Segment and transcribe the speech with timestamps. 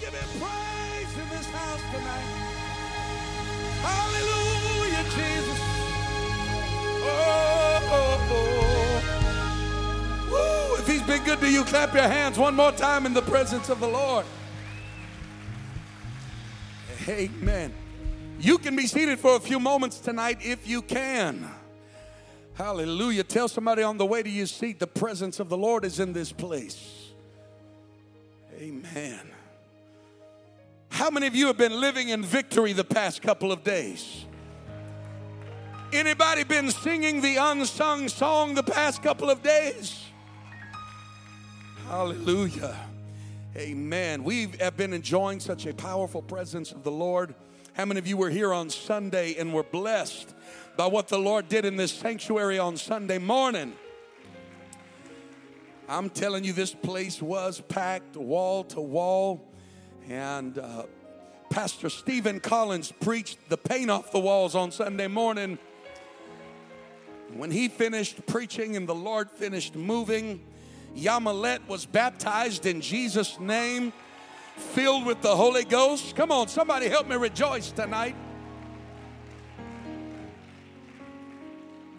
[0.00, 2.44] give him praise in this house tonight.
[3.82, 5.60] Hallelujah, Jesus.
[7.06, 8.54] Oh, oh, oh.
[10.30, 13.22] Woo, if he's been good to you, clap your hands one more time in the
[13.22, 14.24] presence of the Lord.
[17.08, 17.74] Amen.
[18.40, 21.48] You can be seated for a few moments tonight if you can.
[22.54, 23.24] Hallelujah.
[23.24, 26.12] Tell somebody on the way to your seat the presence of the Lord is in
[26.12, 27.10] this place.
[28.58, 29.33] Amen.
[31.04, 34.24] How many of you have been living in victory the past couple of days?
[35.92, 40.02] Anybody been singing the unsung song the past couple of days?
[41.88, 42.74] Hallelujah.
[43.54, 44.24] Amen.
[44.24, 47.34] We have been enjoying such a powerful presence of the Lord.
[47.74, 50.34] How many of you were here on Sunday and were blessed
[50.74, 53.74] by what the Lord did in this sanctuary on Sunday morning?
[55.86, 59.50] I'm telling you, this place was packed wall to wall.
[60.08, 60.84] And uh,
[61.48, 65.58] Pastor Stephen Collins preached the paint off the walls on Sunday morning.
[67.32, 70.40] When he finished preaching and the Lord finished moving,
[70.94, 73.92] Yamilet was baptized in Jesus' name,
[74.56, 76.14] filled with the Holy Ghost.
[76.14, 78.14] Come on, somebody help me rejoice tonight.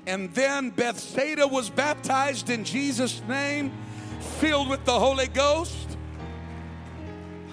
[0.07, 3.71] And then Bethsaida was baptized in Jesus' name,
[4.19, 5.84] filled with the Holy Ghost.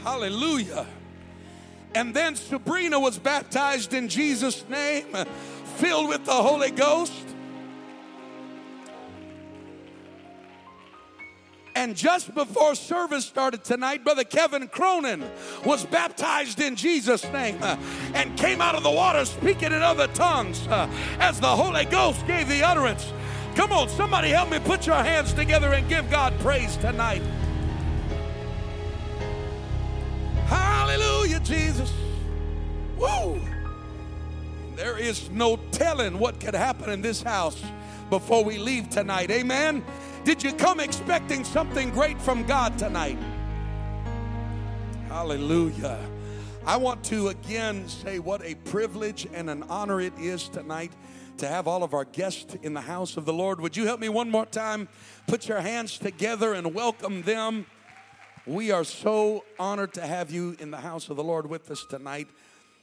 [0.02, 0.86] Hallelujah.
[1.94, 5.06] And then Sabrina was baptized in Jesus' name,
[5.76, 7.12] filled with the Holy Ghost.
[11.74, 15.24] And just before service started tonight, Brother Kevin Cronin
[15.64, 17.76] was baptized in Jesus' name uh,
[18.14, 22.26] and came out of the water speaking in other tongues uh, as the Holy Ghost
[22.26, 23.12] gave the utterance.
[23.54, 27.22] Come on, somebody help me put your hands together and give God praise tonight.
[31.44, 31.92] Jesus.
[32.96, 33.40] Woo!
[34.76, 37.62] There is no telling what could happen in this house
[38.10, 39.30] before we leave tonight.
[39.30, 39.84] Amen.
[40.24, 43.18] Did you come expecting something great from God tonight?
[45.08, 45.98] Hallelujah.
[46.64, 50.92] I want to again say what a privilege and an honor it is tonight
[51.38, 53.60] to have all of our guests in the house of the Lord.
[53.60, 54.88] Would you help me one more time?
[55.26, 57.66] Put your hands together and welcome them.
[58.46, 61.84] We are so honored to have you in the house of the Lord with us
[61.88, 62.26] tonight.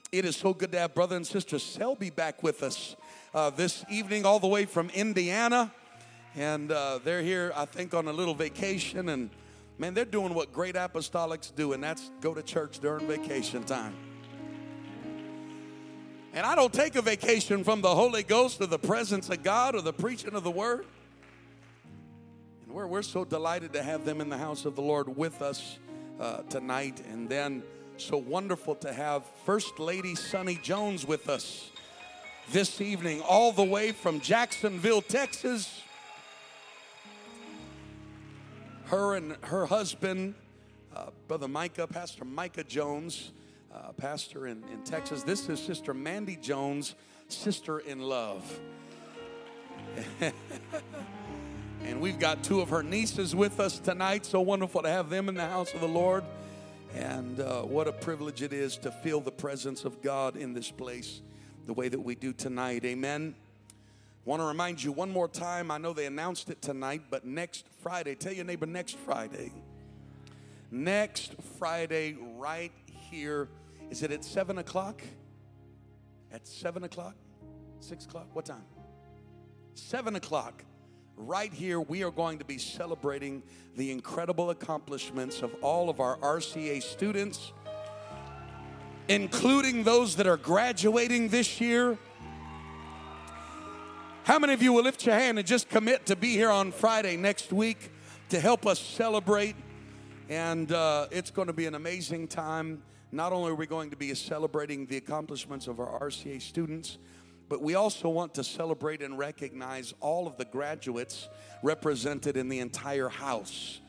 [0.09, 2.95] It is so good to have brother and sister Selby back with us
[3.33, 5.69] uh, this evening, all the way from Indiana.
[6.33, 9.09] And uh, they're here, I think, on a little vacation.
[9.09, 9.31] And
[9.77, 13.97] man, they're doing what great apostolics do, and that's go to church during vacation time.
[16.33, 19.75] And I don't take a vacation from the Holy Ghost or the presence of God
[19.75, 20.85] or the preaching of the word.
[22.69, 25.80] We're, we're so delighted to have them in the house of the Lord with us
[26.19, 27.02] uh, tonight.
[27.12, 27.63] And then
[27.97, 31.72] so wonderful to have First Lady Sonny Jones with us
[32.52, 35.81] this evening, all the way from Jacksonville, Texas.
[38.86, 40.36] Her and her husband,
[40.96, 43.31] uh, Brother Micah, Pastor Micah Jones,
[43.74, 45.24] uh, pastor in, in Texas.
[45.24, 46.94] This is Sister Mandy Jones,
[47.30, 48.59] sister in love.
[51.85, 54.25] and we've got two of her nieces with us tonight.
[54.25, 56.23] So wonderful to have them in the house of the Lord.
[56.95, 60.72] And uh, what a privilege it is to feel the presence of God in this
[60.72, 61.22] place
[61.66, 62.84] the way that we do tonight.
[62.85, 63.35] Amen.
[64.25, 65.72] Want to remind you one more time.
[65.72, 69.51] I know they announced it tonight, but next Friday, tell your neighbor next Friday.
[70.72, 72.72] Next Friday, right
[73.09, 73.47] here.
[73.89, 75.01] Is it at 7 o'clock?
[76.31, 77.16] At 7 o'clock?
[77.79, 78.28] 6 o'clock?
[78.34, 78.66] What time?
[79.75, 80.63] 7 o'clock.
[81.22, 83.44] Right here, we are going to be celebrating
[83.75, 87.52] the incredible accomplishments of all of our RCA students,
[89.09, 91.97] including those that are graduating this year.
[94.24, 96.72] How many of you will lift your hand and just commit to be here on
[96.72, 97.91] Friday next week
[98.30, 99.57] to help us celebrate?
[100.30, 102.81] And uh, it's going to be an amazing time.
[103.12, 106.98] Not only are we going to be celebrating the accomplishments of our RCA students,
[107.50, 111.28] but we also want to celebrate and recognize all of the graduates
[111.63, 113.81] represented in the entire house.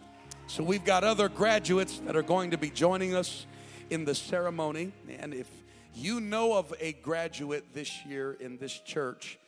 [0.46, 3.46] So we've got other graduates that are going to be joining us
[3.90, 4.92] in the ceremony.
[5.20, 5.46] And if
[5.94, 9.38] you know of a graduate this year in this church,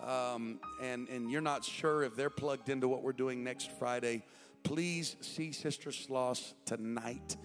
[0.00, 4.22] um, and, and you're not sure if they're plugged into what we're doing next Friday,
[4.62, 7.36] please see Sister Sloss tonight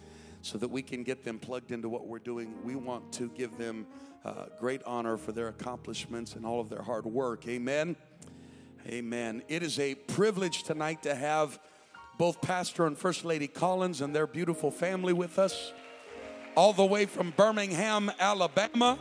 [0.41, 2.53] so that we can get them plugged into what we're doing.
[2.63, 3.85] We want to give them
[4.27, 7.47] uh, great honor for their accomplishments and all of their hard work.
[7.47, 7.95] Amen.
[8.85, 9.41] Amen.
[9.47, 11.57] It is a privilege tonight to have
[12.17, 15.71] both Pastor and First Lady Collins and their beautiful family with us.
[16.57, 18.97] all the way from Birmingham, Alabama.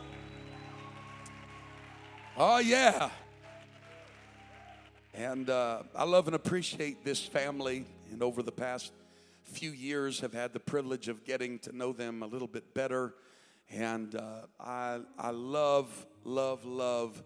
[2.37, 3.09] Oh, yeah.
[5.15, 7.85] And uh, I love and appreciate this family.
[8.11, 8.91] And over the past
[9.43, 13.15] few years, have had the privilege of getting to know them a little bit better.
[13.69, 17.21] And uh, I, I love, love, love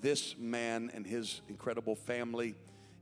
[0.00, 2.54] this man and his incredible family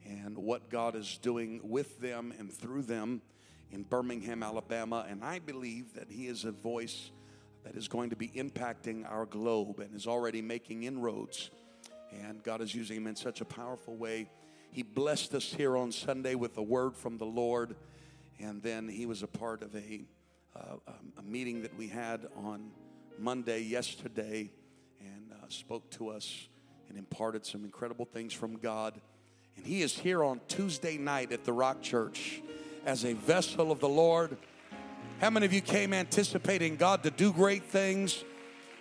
[0.04, 3.20] and what God is doing with them and through them
[3.70, 5.06] in Birmingham, Alabama.
[5.08, 7.10] And I believe that he is a voice
[7.64, 11.50] that is going to be impacting our globe and is already making inroads.
[12.24, 14.30] And God is using him in such a powerful way.
[14.70, 17.76] He blessed us here on Sunday with a word from the Lord.
[18.40, 20.02] And then he was a part of a,
[20.56, 22.70] uh, um, a meeting that we had on
[23.18, 24.50] Monday, yesterday,
[25.00, 26.48] and uh, spoke to us
[26.88, 29.00] and imparted some incredible things from God.
[29.56, 32.40] And he is here on Tuesday night at the Rock Church
[32.86, 34.36] as a vessel of the Lord.
[35.20, 38.24] How many of you came anticipating God to do great things?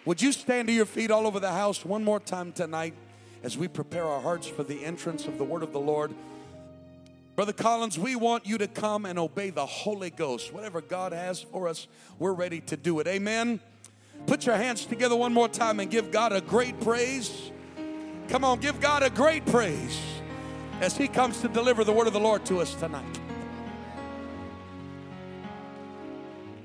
[0.05, 2.93] Would you stand to your feet all over the house one more time tonight
[3.43, 6.13] as we prepare our hearts for the entrance of the word of the Lord?
[7.37, 10.51] Brother Collins, we want you to come and obey the Holy Ghost.
[10.51, 11.87] Whatever God has for us,
[12.17, 13.05] we're ready to do it.
[13.05, 13.59] Amen.
[14.25, 17.51] Put your hands together one more time and give God a great praise.
[18.27, 20.01] Come on, give God a great praise
[20.81, 23.19] as He comes to deliver the word of the Lord to us tonight.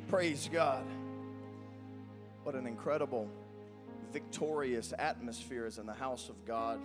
[0.08, 0.84] Praise God.
[2.44, 3.28] What an incredible,
[4.10, 6.80] victorious atmosphere is in the house of God.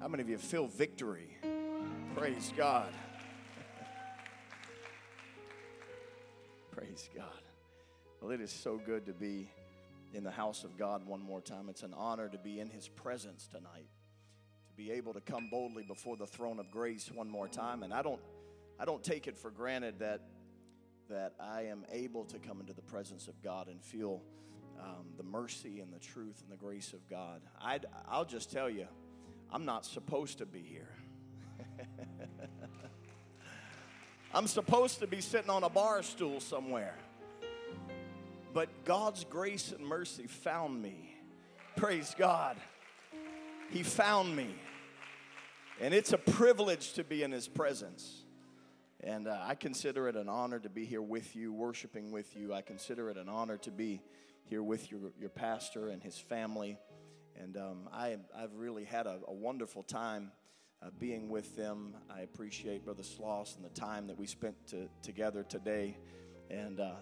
[0.00, 1.28] How many of you feel victory?
[2.16, 2.94] Praise God.
[6.70, 7.42] Praise God.
[8.22, 9.50] Well, it is so good to be
[10.14, 11.68] in the house of God one more time.
[11.68, 13.90] It's an honor to be in His presence tonight,
[14.66, 17.82] to be able to come boldly before the throne of grace one more time.
[17.82, 18.22] And I don't,
[18.80, 20.22] I don't take it for granted that
[21.10, 24.22] that I am able to come into the presence of God and feel
[24.80, 27.42] um, the mercy and the truth and the grace of God.
[27.60, 27.78] i
[28.08, 28.86] I'll just tell you,
[29.52, 30.88] I'm not supposed to be here.
[34.34, 36.94] I'm supposed to be sitting on a bar stool somewhere.
[38.52, 41.14] But God's grace and mercy found me.
[41.76, 42.56] Praise God.
[43.70, 44.54] He found me.
[45.80, 48.22] And it's a privilege to be in His presence.
[49.00, 52.54] And uh, I consider it an honor to be here with you, worshiping with you.
[52.54, 54.00] I consider it an honor to be
[54.44, 56.78] here with your, your pastor and his family.
[57.40, 60.32] And um, I, I've really had a, a wonderful time
[60.82, 61.94] uh, being with them.
[62.10, 65.96] I appreciate Brother Sloss and the time that we spent to, together today.
[66.50, 66.92] And uh,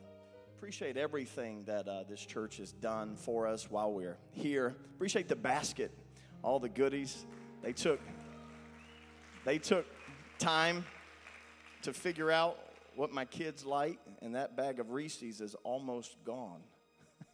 [0.57, 4.75] appreciate everything that uh, this church has done for us while we're here.
[4.95, 5.91] Appreciate the basket,
[6.43, 7.27] all the goodies.
[7.63, 8.01] They took,
[9.45, 9.87] they took
[10.39, 10.85] time
[11.83, 12.59] to figure out
[12.97, 16.63] what my kids like, and that bag of Reese's is almost gone.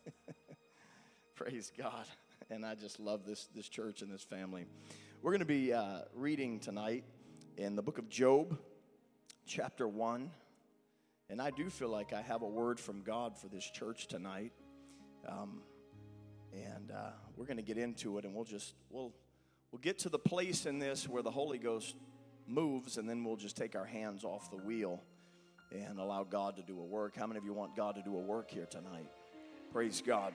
[1.35, 2.07] Praise God.
[2.51, 4.67] And I just love this, this church and this family.
[5.23, 7.05] We're going to be uh, reading tonight
[7.59, 8.57] in the book of Job,
[9.45, 10.31] chapter 1.
[11.29, 14.53] And I do feel like I have a word from God for this church tonight.
[15.29, 15.61] Um,
[16.55, 19.13] and uh, we're going to get into it, and we'll just, we'll,
[19.71, 21.97] we'll get to the place in this where the Holy Ghost
[22.47, 25.03] moves, and then we'll just take our hands off the wheel
[25.71, 27.15] and allow God to do a work.
[27.15, 29.11] How many of you want God to do a work here tonight?
[29.71, 30.33] Praise God.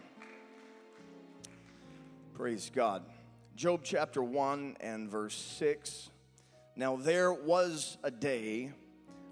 [2.36, 3.02] Praise God.
[3.56, 6.10] Job chapter 1 and verse 6.
[6.76, 8.74] Now there was a day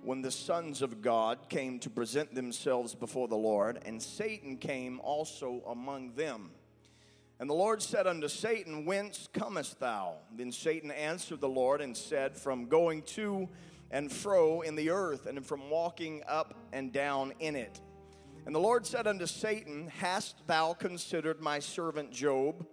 [0.02, 5.02] when the sons of God came to present themselves before the Lord, and Satan came
[5.02, 6.52] also among them.
[7.42, 10.14] And the Lord said unto Satan, Whence comest thou?
[10.34, 13.50] Then Satan answered the Lord and said, From going to
[13.92, 17.82] and fro in the earth, and from walking up and down in it.
[18.46, 22.66] And the Lord said unto Satan, Hast thou considered my servant Job,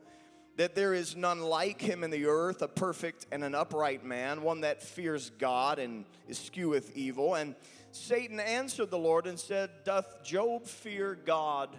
[0.60, 4.42] that there is none like him in the earth, a perfect and an upright man,
[4.42, 7.34] one that fears God and escheweth evil?
[7.34, 7.54] And
[7.92, 11.70] Satan answered the Lord and said, Doth Job fear God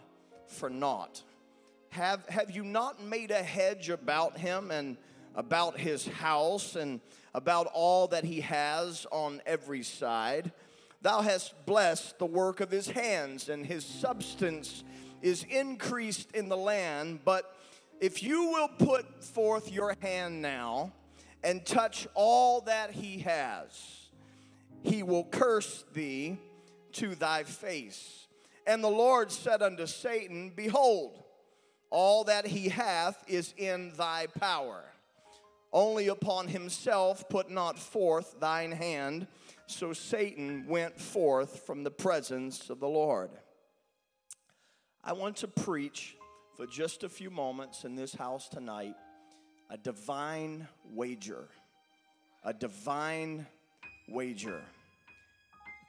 [0.48, 1.22] for naught?
[1.90, 4.98] Have, have you not made a hedge about him and
[5.36, 7.02] about his house and
[7.36, 10.52] about all that he has on every side?
[11.04, 14.84] Thou hast blessed the work of his hands, and his substance
[15.22, 17.20] is increased in the land.
[17.24, 17.56] But
[18.02, 20.92] if you will put forth your hand now
[21.44, 24.10] and touch all that he has,
[24.82, 26.40] he will curse thee
[26.94, 28.28] to thy face.
[28.66, 31.24] And the Lord said unto Satan, Behold,
[31.92, 34.84] all that he hath is in thy power.
[35.72, 39.28] Only upon himself put not forth thine hand.
[39.68, 43.30] So Satan went forth from the presence of the Lord.
[45.04, 46.16] I want to preach
[46.62, 48.94] for just a few moments in this house tonight
[49.72, 51.48] a divine wager.
[52.44, 53.48] A divine
[54.08, 54.62] wager.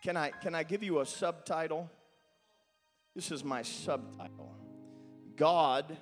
[0.03, 1.91] Can I, can I give you a subtitle?
[3.15, 4.57] This is my subtitle
[5.37, 5.95] God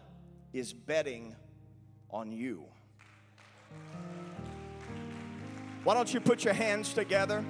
[0.53, 1.35] is betting
[2.09, 2.63] on you.
[5.83, 7.45] Why don't you put your hands together?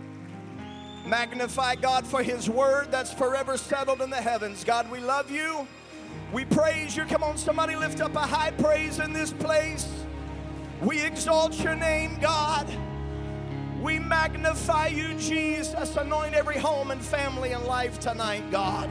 [1.05, 4.65] Magnify God for His word that's forever settled in the heavens.
[4.65, 5.69] God, we love you.
[6.33, 7.05] We praise you.
[7.05, 9.89] Come on, somebody lift up a high praise in this place.
[10.81, 12.69] We exalt your name, God.
[13.83, 15.97] We magnify you, Jesus.
[15.97, 18.89] Anoint every home and family and life tonight, God.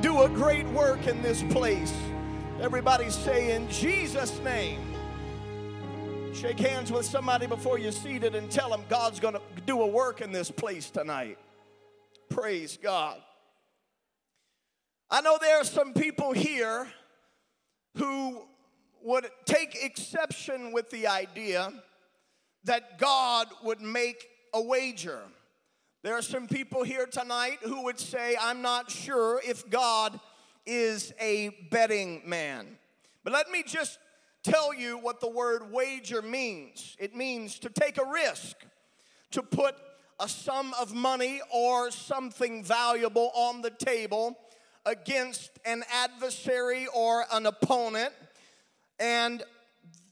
[0.00, 1.92] Do a great work in this place.
[2.60, 4.80] Everybody say in Jesus' name.
[6.32, 9.86] Shake hands with somebody before you're seated and tell them God's going to do a
[9.86, 11.38] work in this place tonight.
[12.28, 13.20] Praise God.
[15.12, 16.86] I know there are some people here
[17.96, 18.42] who
[19.02, 21.72] would take exception with the idea
[22.62, 24.24] that God would make
[24.54, 25.18] a wager.
[26.04, 30.20] There are some people here tonight who would say, I'm not sure if God
[30.64, 32.78] is a betting man.
[33.24, 33.98] But let me just
[34.44, 38.56] tell you what the word wager means it means to take a risk,
[39.32, 39.74] to put
[40.20, 44.38] a sum of money or something valuable on the table
[44.86, 48.12] against an adversary or an opponent
[48.98, 49.42] and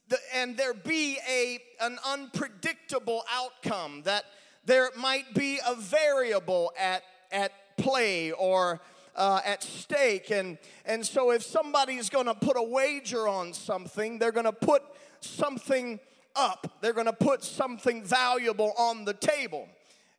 [0.09, 4.25] the, and there be a an unpredictable outcome that
[4.65, 8.81] there might be a variable at at play or
[9.19, 10.31] uh, at stake.
[10.31, 10.57] And,
[10.87, 14.83] and so, if somebody's going to put a wager on something, they're going to put
[15.21, 15.99] something
[16.37, 19.69] up, they're going to put something valuable on the table.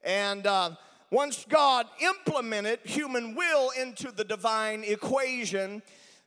[0.03, 0.72] And uh,
[1.12, 5.82] once God implemented human will into the divine equation,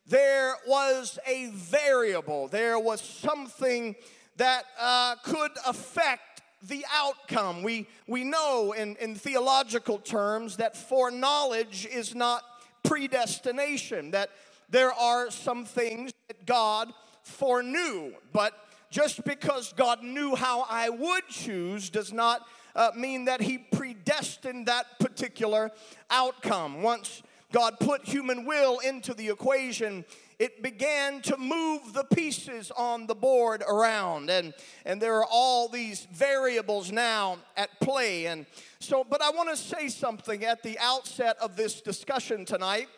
[0.07, 3.95] there was a variable, there was something
[4.37, 7.62] that uh, could affect the outcome.
[7.62, 12.43] We, we know in, in theological terms that foreknowledge is not
[12.83, 14.31] predestination, that
[14.69, 18.55] there are some things that God foreknew, but
[18.91, 24.67] just because God knew how I would choose does not uh, mean that He predestined
[24.67, 25.71] that particular
[26.11, 26.83] outcome.
[26.83, 30.05] Once God put human will into the equation,
[30.38, 34.31] it began to move the pieces on the board around.
[34.31, 38.26] And, and there are all these variables now at play.
[38.26, 38.47] And
[38.81, 42.88] so, but I want to say something at the outset of this discussion tonight.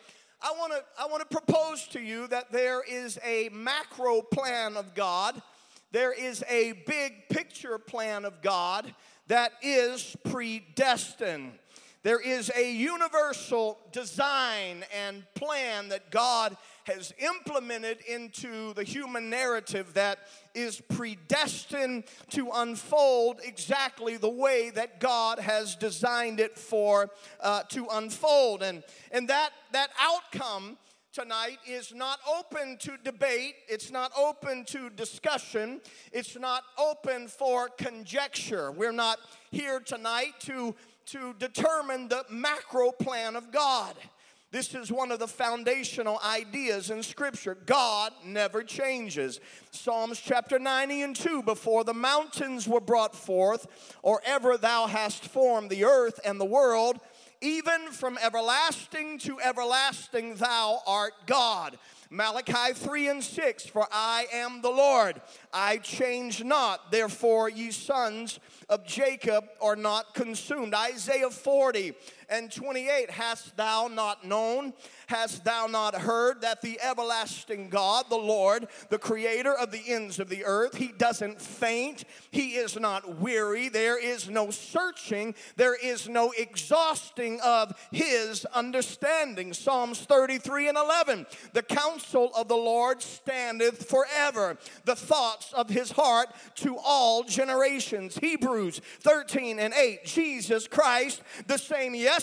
[0.41, 4.77] I want to I want to propose to you that there is a macro plan
[4.77, 5.41] of God.
[5.91, 8.93] There is a big picture plan of God
[9.27, 11.53] that is predestined.
[12.03, 19.95] There is a universal design and plan that God has implemented into the human narrative
[19.95, 20.19] that
[20.53, 27.09] is predestined to unfold exactly the way that God has designed it for
[27.41, 28.61] uh, to unfold.
[28.61, 30.77] And, and that, that outcome
[31.15, 35.79] tonight is not open to debate, it's not open to discussion,
[36.11, 38.69] it's not open for conjecture.
[38.69, 39.19] We're not
[39.49, 40.75] here tonight to,
[41.07, 43.95] to determine the macro plan of God.
[44.51, 47.57] This is one of the foundational ideas in Scripture.
[47.65, 49.39] God never changes.
[49.71, 53.67] Psalms chapter 90 and 2 Before the mountains were brought forth,
[54.03, 56.99] or ever thou hast formed the earth and the world,
[57.45, 61.77] even from everlasting to everlasting, thou art God.
[62.09, 65.21] Malachi 3 and 6 For I am the Lord,
[65.53, 66.91] I change not.
[66.91, 70.73] Therefore, ye sons of Jacob are not consumed.
[70.73, 71.93] Isaiah 40
[72.29, 74.73] and 28 Hast thou not known?
[75.07, 80.19] Hast thou not heard that the everlasting God, the Lord, the creator of the ends
[80.19, 85.75] of the earth, he doesn't faint, he is not weary, there is no searching, there
[85.75, 89.53] is no exhausting of his understanding.
[89.53, 95.91] Psalms 33 and 11 The counsel of the Lord standeth forever, the thoughts of his
[95.91, 98.17] heart to all generations.
[98.17, 102.14] Hebrews 13 and 8 Jesus Christ, the same yesterday,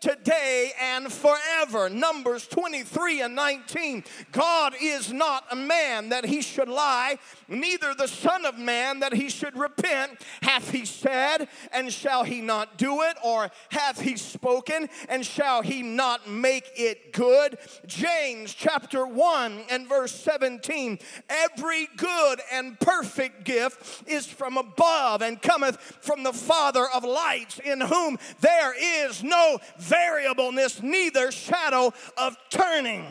[0.00, 1.88] today, and forever.
[1.88, 4.04] Numbers 23 and 19.
[4.32, 9.12] God is not a man that he should lie, neither the Son of Man that
[9.12, 10.12] he should repent.
[10.42, 13.16] Hath he said, and shall he not do it?
[13.24, 17.58] Or hath he spoken, and shall he not make it good?
[17.86, 20.98] James chapter 1 and verse 17.
[21.28, 27.58] Every good and perfect gift is from above and cometh from the Father of lights,
[27.64, 33.04] in whom there is no variableness, neither shadow of turning.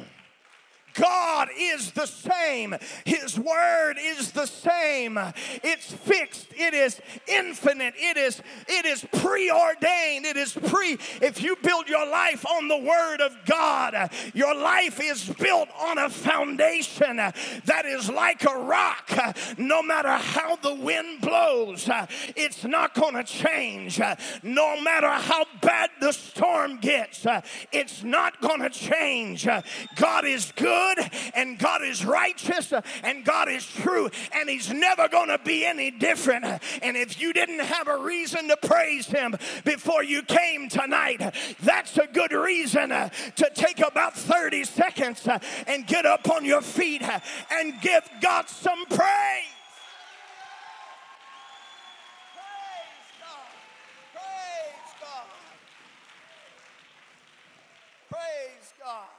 [0.95, 2.75] God is the same.
[3.03, 5.19] His word is the same.
[5.63, 6.47] It's fixed.
[6.55, 7.93] It is infinite.
[7.97, 10.25] It is it is preordained.
[10.25, 14.99] It is pre if you build your life on the word of God, your life
[15.01, 19.11] is built on a foundation that is like a rock.
[19.57, 21.89] No matter how the wind blows,
[22.35, 23.99] it's not going to change.
[24.43, 27.25] No matter how bad the storm gets,
[27.71, 29.47] it's not going to change.
[29.95, 30.84] God is good
[31.33, 32.73] and God is righteous
[33.03, 36.45] and God is true and He's never going to be any different.
[36.81, 41.97] And if you didn't have a reason to praise Him before you came tonight, that's
[41.97, 46.61] a good reason uh, to take about 30 seconds uh, and get up on your
[46.61, 47.19] feet uh,
[47.51, 48.99] and give God some praise.
[54.13, 55.25] Praise God.
[58.09, 59.14] Praise God.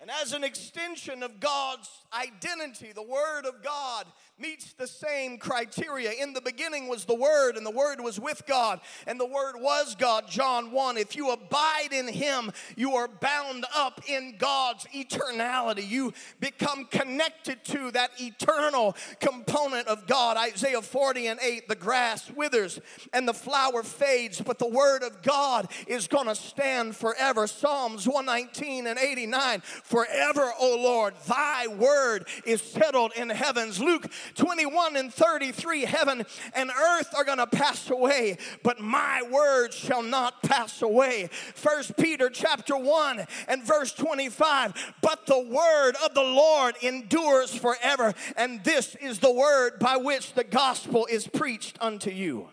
[0.00, 4.06] And as an extension of God's identity, the Word of God
[4.40, 6.12] meets the same criteria.
[6.12, 9.54] In the beginning was the Word, and the Word was with God, and the Word
[9.56, 10.24] was God.
[10.28, 10.96] John 1.
[10.96, 15.88] If you abide in Him, you are bound up in God's eternality.
[15.88, 20.36] You become connected to that eternal component of God.
[20.36, 22.80] Isaiah 40 and 8 the grass withers
[23.12, 27.46] and the flower fades, but the Word of God is going to stand forever.
[27.46, 33.80] Psalms 119 and 89 Forever, O Lord, thy word is settled in heavens.
[33.80, 39.72] Luke 21 and 33 heaven and earth are going to pass away but my word
[39.72, 41.28] shall not pass away.
[41.54, 48.14] First peter chapter 1 and verse 25 but the word of the lord endures forever
[48.36, 52.48] and this is the word by which the gospel is preached unto you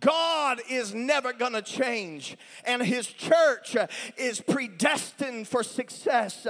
[0.00, 3.76] God is never going to change, and His church
[4.16, 6.46] is predestined for success,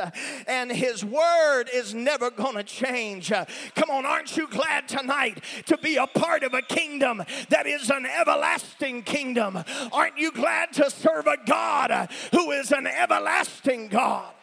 [0.47, 3.31] and His word is never going to change.
[3.31, 7.91] Come on, aren't you glad tonight to be a part of a kingdom that is
[7.91, 9.63] an everlasting kingdom?
[9.93, 14.35] Aren't you glad to serve a God who is an everlasting God?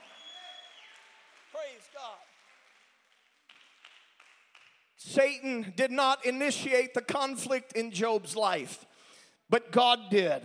[1.51, 2.17] Praise God.
[4.97, 8.85] Satan did not initiate the conflict in Job's life
[9.49, 10.41] but God did.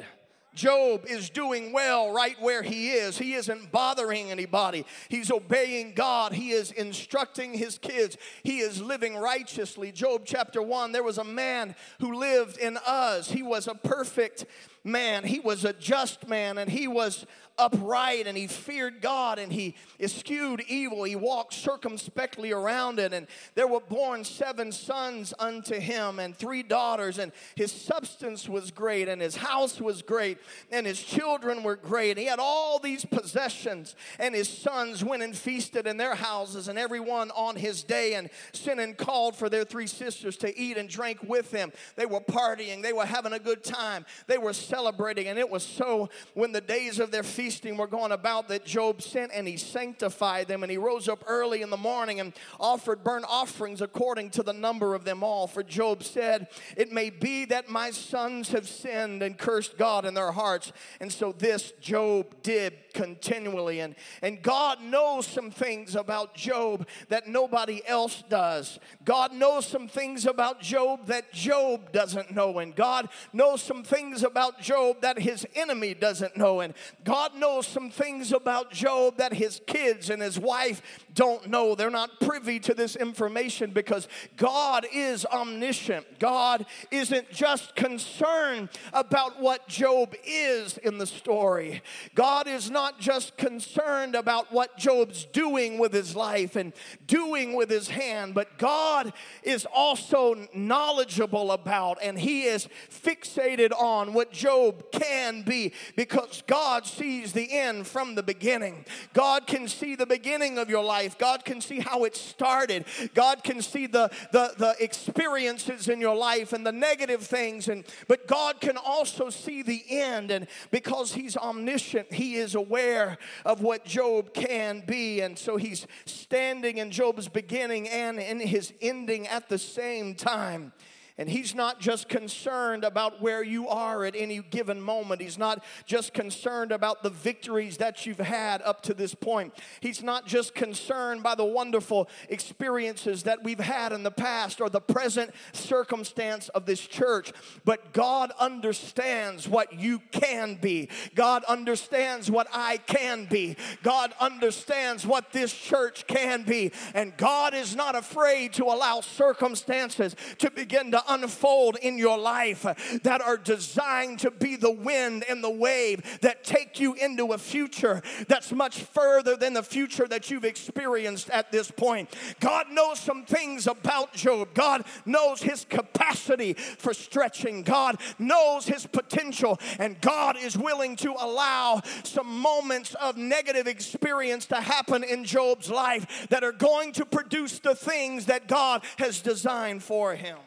[0.54, 3.16] Job is doing well right where he is.
[3.16, 4.84] He isn't bothering anybody.
[5.08, 6.32] He's obeying God.
[6.32, 8.16] He is instructing his kids.
[8.42, 9.92] He is living righteously.
[9.92, 13.30] Job chapter 1 there was a man who lived in Uz.
[13.30, 14.44] He was a perfect
[14.84, 15.24] man.
[15.24, 17.26] He was a just man and he was
[17.60, 21.04] upright and he feared God and he eschewed evil.
[21.04, 23.12] He walked circumspectly around it.
[23.12, 27.18] And there were born seven sons unto him and three daughters.
[27.18, 30.38] And his substance was great and his house was great
[30.72, 32.16] and his children were great.
[32.16, 36.78] He had all these possessions and his sons went and feasted in their houses and
[36.78, 40.88] everyone on his day and sent and called for their three sisters to eat and
[40.88, 41.72] drink with him.
[41.96, 42.82] They were partying.
[42.82, 44.06] They were having a good time.
[44.26, 45.26] They were celebrating.
[45.26, 49.02] And it was so when the days of their feasting were gone about that Job
[49.02, 50.62] sent and he sanctified them.
[50.62, 54.52] And he rose up early in the morning and offered burnt offerings according to the
[54.52, 55.46] number of them all.
[55.46, 60.14] For Job said, It may be that my sons have sinned and cursed God in
[60.14, 60.72] their hearts.
[61.00, 63.80] And so this Job did continually.
[63.80, 68.78] And, and God knows some things about Job that nobody else does.
[69.04, 72.58] God knows some things about Job that Job doesn't know.
[72.58, 76.60] And God knows some things about Job that his enemy doesn't know.
[76.60, 80.82] And God knows some things about Job that his kids and his wife
[81.14, 81.74] don't know.
[81.74, 86.18] They're not privy to this information because God is omniscient.
[86.18, 91.82] God isn't just concerned about what Job is in the story.
[92.14, 96.72] God is not just concerned about what Job's doing with his life and
[97.06, 104.12] doing with his hand, but God is also knowledgeable about and he is fixated on
[104.12, 104.49] what Job
[104.92, 108.84] can be because God sees the end from the beginning.
[109.12, 111.18] God can see the beginning of your life life.
[111.18, 112.84] God can see how it started.
[113.14, 117.68] God can see the, the, the experiences in your life and the negative things.
[117.68, 120.30] And, but God can also see the end.
[120.30, 125.20] And because He's omniscient, He is aware of what Job can be.
[125.20, 130.72] And so He's standing in Job's beginning and in his ending at the same time.
[131.20, 135.20] And He's not just concerned about where you are at any given moment.
[135.20, 139.52] He's not just concerned about the victories that you've had up to this point.
[139.80, 144.70] He's not just concerned by the wonderful experiences that we've had in the past or
[144.70, 147.34] the present circumstance of this church.
[147.66, 150.88] But God understands what you can be.
[151.14, 153.56] God understands what I can be.
[153.82, 156.72] God understands what this church can be.
[156.94, 162.62] And God is not afraid to allow circumstances to begin to unfold in your life
[163.02, 167.38] that are designed to be the wind and the wave that take you into a
[167.38, 172.08] future that's much further than the future that you've experienced at this point.
[172.40, 174.54] God knows some things about Job.
[174.54, 177.62] God knows his capacity for stretching.
[177.62, 184.46] God knows his potential and God is willing to allow some moments of negative experience
[184.46, 189.20] to happen in Job's life that are going to produce the things that God has
[189.20, 190.38] designed for him.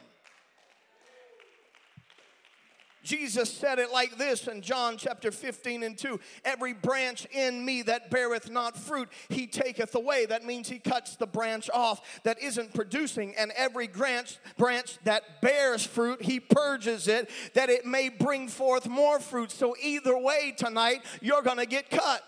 [3.04, 7.82] Jesus said it like this in John chapter 15 and 2 Every branch in me
[7.84, 10.26] that beareth not fruit, he taketh away.
[10.26, 13.36] That means he cuts the branch off that isn't producing.
[13.36, 18.88] And every branch, branch that bears fruit, he purges it that it may bring forth
[18.88, 19.52] more fruit.
[19.52, 22.24] So, either way, tonight, you're to get cut.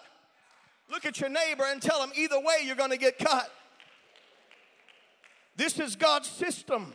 [0.91, 3.49] Look at your neighbor and tell him, either way, you're to get cut.
[5.55, 6.93] This is God's system.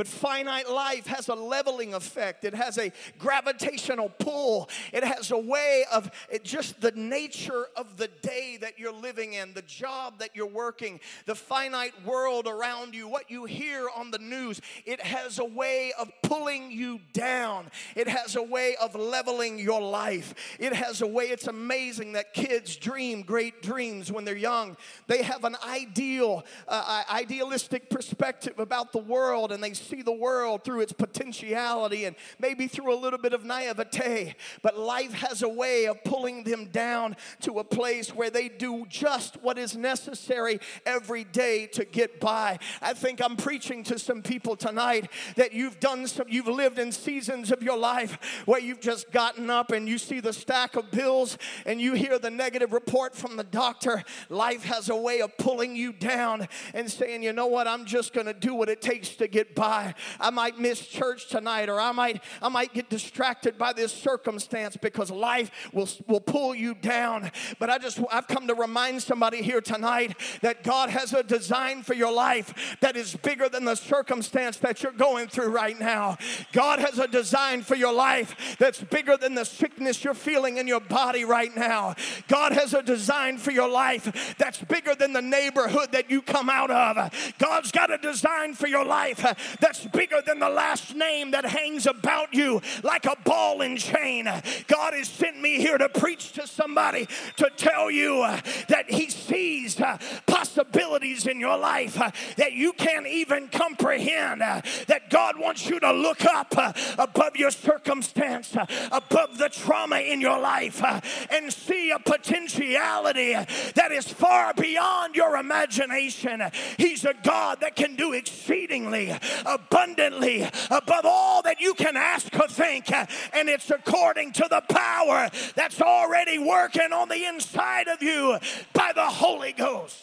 [0.00, 2.46] But finite life has a leveling effect.
[2.46, 4.70] It has a gravitational pull.
[4.94, 9.34] It has a way of it, just the nature of the day that you're living
[9.34, 14.10] in, the job that you're working, the finite world around you, what you hear on
[14.10, 14.62] the news.
[14.86, 17.70] It has a way of pulling you down.
[17.94, 20.32] It has a way of leveling your life.
[20.58, 24.78] It has a way, it's amazing that kids dream great dreams when they're young.
[25.08, 30.64] They have an ideal, uh, idealistic perspective about the world and they see the world
[30.64, 34.34] through its potentiality and maybe through a little bit of naivete.
[34.62, 38.86] But life has a way of pulling them down to a place where they do
[38.88, 42.58] just what is necessary every day to get by.
[42.80, 46.92] I think I'm preaching to some people tonight that you've done some, you've lived in
[46.92, 50.90] seasons of your life where you've just gotten up and you see the stack of
[50.90, 54.04] bills and you hear the negative report from the doctor.
[54.28, 58.12] Life has a way of pulling you down and saying, you know what, I'm just
[58.12, 59.79] gonna do what it takes to get by.
[60.18, 64.76] I might miss church tonight or I might I might get distracted by this circumstance
[64.76, 67.30] because life will will pull you down.
[67.58, 71.82] But I just I've come to remind somebody here tonight that God has a design
[71.82, 76.16] for your life that is bigger than the circumstance that you're going through right now.
[76.52, 80.66] God has a design for your life that's bigger than the sickness you're feeling in
[80.66, 81.94] your body right now.
[82.28, 86.48] God has a design for your life that's bigger than the neighborhood that you come
[86.50, 87.34] out of.
[87.38, 89.22] God's got a design for your life
[89.60, 93.78] that that's bigger than the last name that hangs about you like a ball and
[93.78, 94.24] chain.
[94.66, 97.06] God has sent me here to preach to somebody
[97.36, 102.72] to tell you uh, that He sees uh, possibilities in your life uh, that you
[102.72, 104.40] can't even comprehend.
[104.40, 106.52] That God wants you to look up
[106.98, 108.56] above your circumstance,
[108.90, 110.82] above the trauma in your life,
[111.30, 113.34] and see a potentiality
[113.74, 116.42] that is far beyond your imagination.
[116.76, 119.16] He's a God that can do exceedingly
[119.50, 122.90] abundantly above all that you can ask or think.
[122.92, 128.38] And it's according to the power that's already working on the inside of you
[128.72, 129.96] by the Holy Ghost.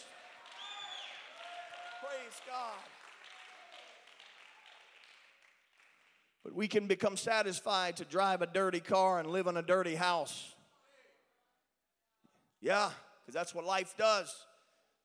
[2.01, 2.73] Praise God.
[6.43, 9.95] But we can become satisfied to drive a dirty car and live in a dirty
[9.95, 10.53] house.
[12.61, 12.89] Yeah,
[13.21, 14.33] because that's what life does.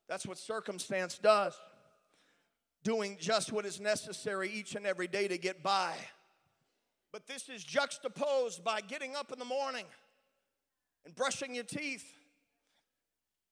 [0.09, 1.55] That's what circumstance does
[2.83, 5.95] doing just what is necessary each and every day to get by.
[7.13, 9.85] But this is juxtaposed by getting up in the morning
[11.05, 12.05] and brushing your teeth,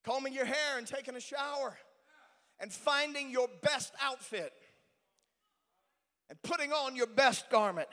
[0.04, 1.76] combing your hair and taking a shower,
[2.58, 4.52] and finding your best outfit
[6.28, 7.88] and putting on your best garment.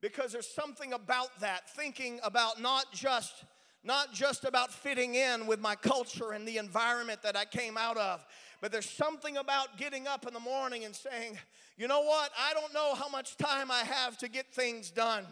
[0.00, 3.44] Because there's something about that, thinking about not just
[3.84, 7.96] not just about fitting in with my culture and the environment that I came out
[7.96, 8.24] of,
[8.60, 11.38] but there's something about getting up in the morning and saying,
[11.76, 12.30] you know what?
[12.36, 15.24] I don't know how much time I have to get things done.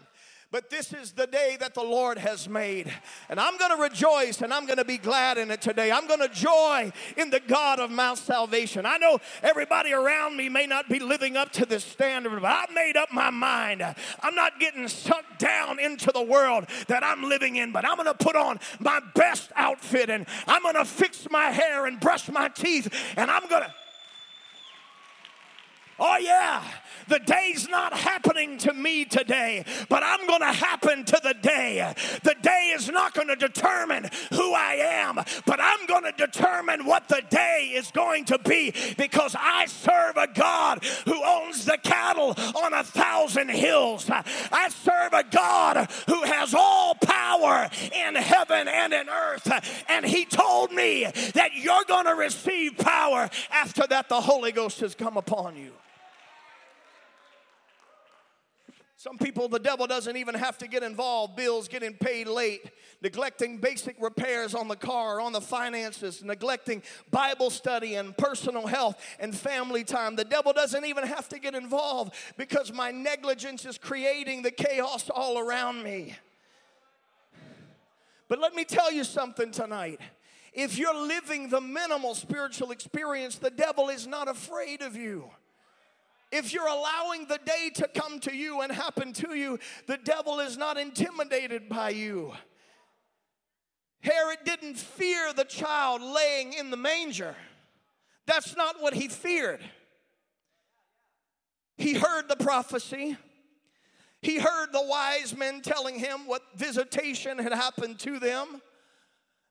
[0.49, 2.93] But this is the day that the Lord has made.
[3.27, 5.91] And I'm going to rejoice and I'm going to be glad in it today.
[5.91, 8.85] I'm going to joy in the God of Mount Salvation.
[8.85, 12.73] I know everybody around me may not be living up to this standard, but I've
[12.73, 13.83] made up my mind.
[14.21, 18.07] I'm not getting sucked down into the world that I'm living in, but I'm going
[18.07, 22.29] to put on my best outfit and I'm going to fix my hair and brush
[22.29, 23.73] my teeth and I'm going to
[25.99, 26.63] Oh, yeah,
[27.07, 31.93] the day's not happening to me today, but I'm going to happen to the day.
[32.23, 36.85] The day is not going to determine who I am, but I'm going to determine
[36.85, 41.77] what the day is going to be because I serve a God who owns the
[41.81, 44.09] cattle on a thousand hills.
[44.09, 47.69] I serve a God who has all power
[48.07, 49.85] in heaven and in earth.
[49.87, 54.81] And He told me that you're going to receive power after that the Holy Ghost
[54.81, 55.71] has come upon you.
[59.07, 61.37] Some people, the devil doesn't even have to get involved.
[61.37, 67.49] Bills getting paid late, neglecting basic repairs on the car, on the finances, neglecting Bible
[67.49, 70.17] study and personal health and family time.
[70.17, 75.09] The devil doesn't even have to get involved because my negligence is creating the chaos
[75.09, 76.13] all around me.
[78.27, 80.01] But let me tell you something tonight.
[80.51, 85.29] If you're living the minimal spiritual experience, the devil is not afraid of you.
[86.31, 90.39] If you're allowing the day to come to you and happen to you, the devil
[90.39, 92.33] is not intimidated by you.
[94.01, 97.35] Herod didn't fear the child laying in the manger.
[98.25, 99.61] That's not what he feared.
[101.77, 103.17] He heard the prophecy.
[104.21, 108.61] He heard the wise men telling him what visitation had happened to them.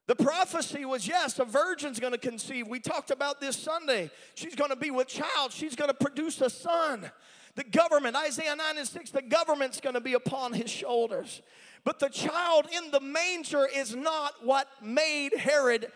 [0.07, 2.69] The prophecy was yes, a virgin's gonna conceive.
[2.69, 4.11] We talked about this Sunday.
[4.35, 7.11] She's gonna be with child, she's gonna produce a son.
[7.57, 11.43] The government, Isaiah 9 and 6, the government's gonna be upon his shoulders.
[11.85, 15.91] But the child in the manger is not what made Herod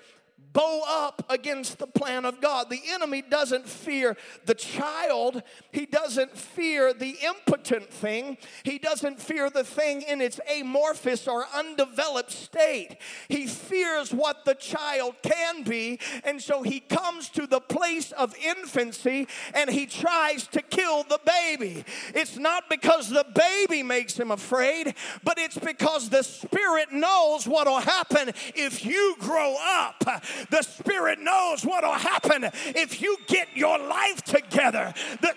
[0.52, 2.70] bow up against the plan of God.
[2.70, 9.50] The enemy doesn't fear the child, he doesn't fear the impotent thing, he doesn't fear
[9.50, 12.96] the thing in its amorphous or undeveloped state.
[13.28, 18.34] He fears what the child can be, and so he comes to the place of
[18.36, 21.84] infancy and he tries to kill the baby.
[22.14, 27.66] It's not because the baby makes him afraid, but it's because the spirit knows what
[27.66, 30.04] will happen if you grow up.
[30.50, 34.92] The Spirit knows what will happen if you get your life together.
[35.20, 35.34] The,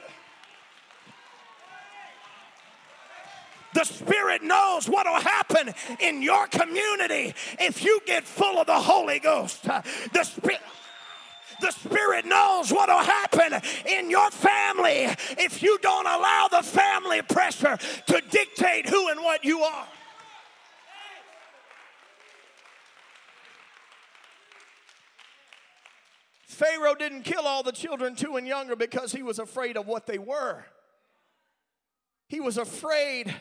[3.73, 8.79] The Spirit knows what will happen in your community if you get full of the
[8.79, 9.63] Holy Ghost.
[9.63, 10.62] The Spirit.
[11.62, 17.21] The Spirit knows what will happen in your family if you don't allow the family
[17.21, 17.77] pressure
[18.08, 19.88] to dictate who and what you are.
[26.54, 30.06] Pharaoh didn't kill all the children two and younger because he was afraid of what
[30.06, 30.63] they were.
[32.28, 33.34] He was afraid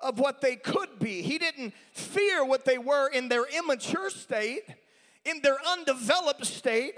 [0.00, 1.22] of what they could be.
[1.22, 4.62] He didn't fear what they were in their immature state,
[5.24, 6.94] in their undeveloped state.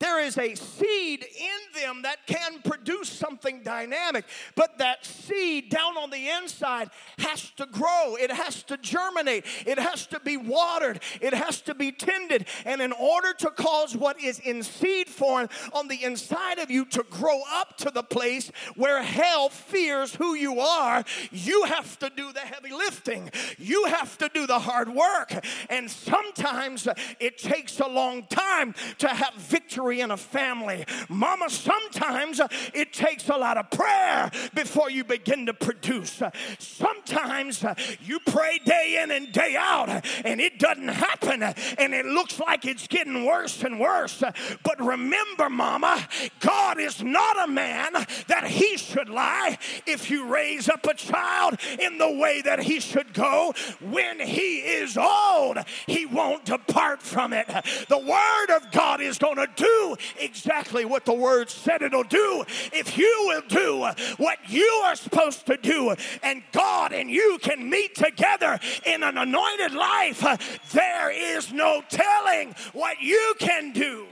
[0.00, 4.24] There is a seed in them that can produce something dynamic,
[4.56, 8.16] but that seed down on the inside has to grow.
[8.16, 9.44] It has to germinate.
[9.64, 11.00] It has to be watered.
[11.20, 12.46] It has to be tended.
[12.64, 16.84] And in order to cause what is in seed form on the inside of you
[16.86, 22.10] to grow up to the place where hell fears who you are, you have to
[22.16, 23.30] do the heavy lifting.
[23.58, 25.32] You have to do the hard work.
[25.70, 26.88] And sometimes
[27.20, 30.84] it takes a long time to have victory victory in a family.
[31.08, 36.22] Mama, sometimes uh, it takes a lot of prayer before you begin to produce.
[36.22, 39.88] Uh, sometimes uh, you pray day in and day out
[40.24, 44.22] and it doesn't happen and it looks like it's getting worse and worse.
[44.62, 46.06] But remember, Mama,
[46.40, 47.92] God is not a man
[48.28, 49.58] that he should lie.
[49.86, 54.58] If you raise up a child in the way that he should go, when he
[54.58, 57.46] is old, he won't depart from it.
[57.88, 59.73] The word of God is going to do
[60.18, 65.46] exactly what the word said it'll do if you will do what you are supposed
[65.46, 71.52] to do and God and you can meet together in an anointed life, there is
[71.52, 74.06] no telling what you can do.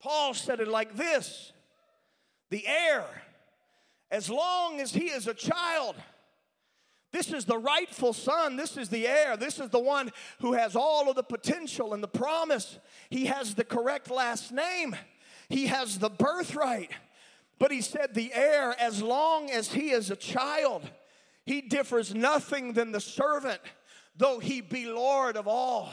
[0.00, 1.52] Paul said it like this
[2.50, 3.04] the heir,
[4.10, 5.96] as long as he is a child,
[7.14, 8.56] this is the rightful son.
[8.56, 9.36] This is the heir.
[9.36, 12.80] This is the one who has all of the potential and the promise.
[13.08, 14.96] He has the correct last name,
[15.48, 16.90] he has the birthright.
[17.60, 20.90] But he said, the heir, as long as he is a child,
[21.46, 23.60] he differs nothing than the servant,
[24.16, 25.92] though he be Lord of all.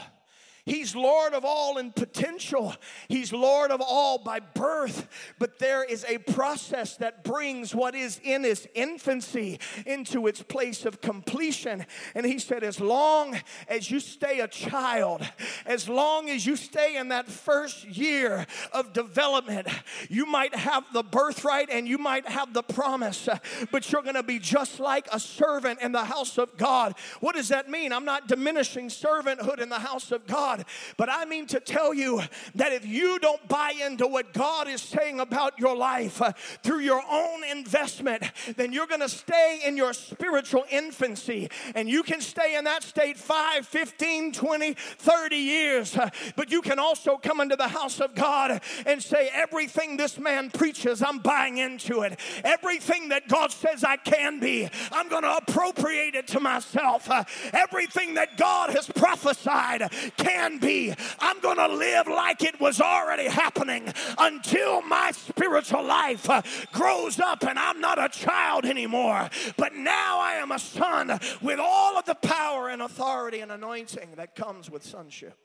[0.64, 2.74] He's Lord of all in potential.
[3.08, 5.08] He's Lord of all by birth.
[5.40, 10.84] But there is a process that brings what is in its infancy into its place
[10.84, 11.84] of completion.
[12.14, 15.28] And he said, as long as you stay a child,
[15.66, 19.66] as long as you stay in that first year of development,
[20.08, 23.28] you might have the birthright and you might have the promise,
[23.72, 26.94] but you're going to be just like a servant in the house of God.
[27.18, 27.92] What does that mean?
[27.92, 30.51] I'm not diminishing servanthood in the house of God.
[30.56, 30.64] God.
[30.96, 32.22] But I mean to tell you
[32.54, 36.80] that if you don't buy into what God is saying about your life uh, through
[36.80, 38.22] your own investment,
[38.56, 41.48] then you're going to stay in your spiritual infancy.
[41.74, 45.96] And you can stay in that state 5, 15, 20, 30 years.
[45.96, 50.18] Uh, but you can also come into the house of God and say, Everything this
[50.18, 52.18] man preaches, I'm buying into it.
[52.44, 57.10] Everything that God says I can be, I'm going to appropriate it to myself.
[57.10, 60.94] Uh, everything that God has prophesied can be.
[61.18, 67.20] I'm going to live like it was already happening until my spiritual life uh, grows
[67.20, 69.28] up and I'm not a child anymore.
[69.56, 74.10] But now I am a son with all of the power and authority and anointing
[74.16, 75.38] that comes with sonship.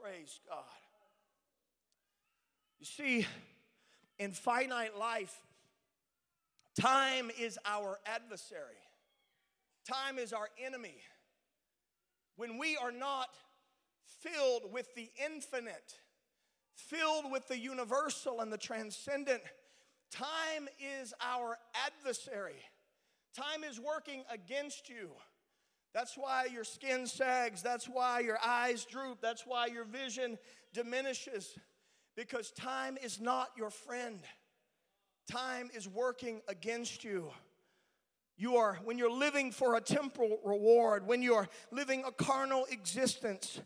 [0.00, 0.64] Praise God.
[2.78, 3.26] You see,
[4.18, 5.34] in finite life,
[6.80, 8.60] time is our adversary,
[9.88, 10.96] time is our enemy.
[12.36, 13.28] When we are not
[14.20, 15.94] filled with the infinite,
[16.74, 19.42] filled with the universal and the transcendent.
[20.10, 20.68] Time
[21.00, 22.60] is our adversary.
[23.34, 25.10] Time is working against you.
[25.92, 27.62] That's why your skin sags.
[27.62, 29.20] That's why your eyes droop.
[29.20, 30.38] That's why your vision
[30.72, 31.58] diminishes.
[32.16, 34.20] Because time is not your friend.
[35.30, 37.30] Time is working against you.
[38.38, 43.60] You are, when you're living for a temporal reward, when you're living a carnal existence,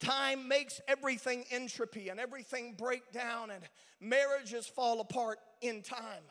[0.00, 3.62] Time makes everything entropy and everything break down, and
[4.00, 6.22] marriages fall apart in time.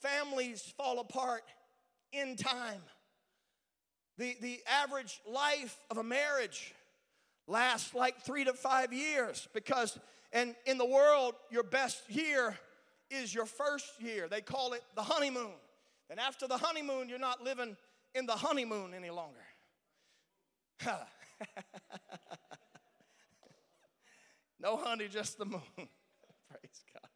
[0.00, 1.42] Families fall apart
[2.12, 2.82] in time.
[4.18, 6.74] The, the average life of a marriage
[7.46, 9.98] lasts like three to five years because,
[10.32, 12.58] and in the world, your best year
[13.10, 14.28] is your first year.
[14.28, 15.52] They call it the honeymoon.
[16.08, 17.76] And after the honeymoon, you're not living
[18.14, 19.38] in the honeymoon any longer.
[24.60, 25.62] No honey, just the moon.
[25.76, 27.08] Praise God.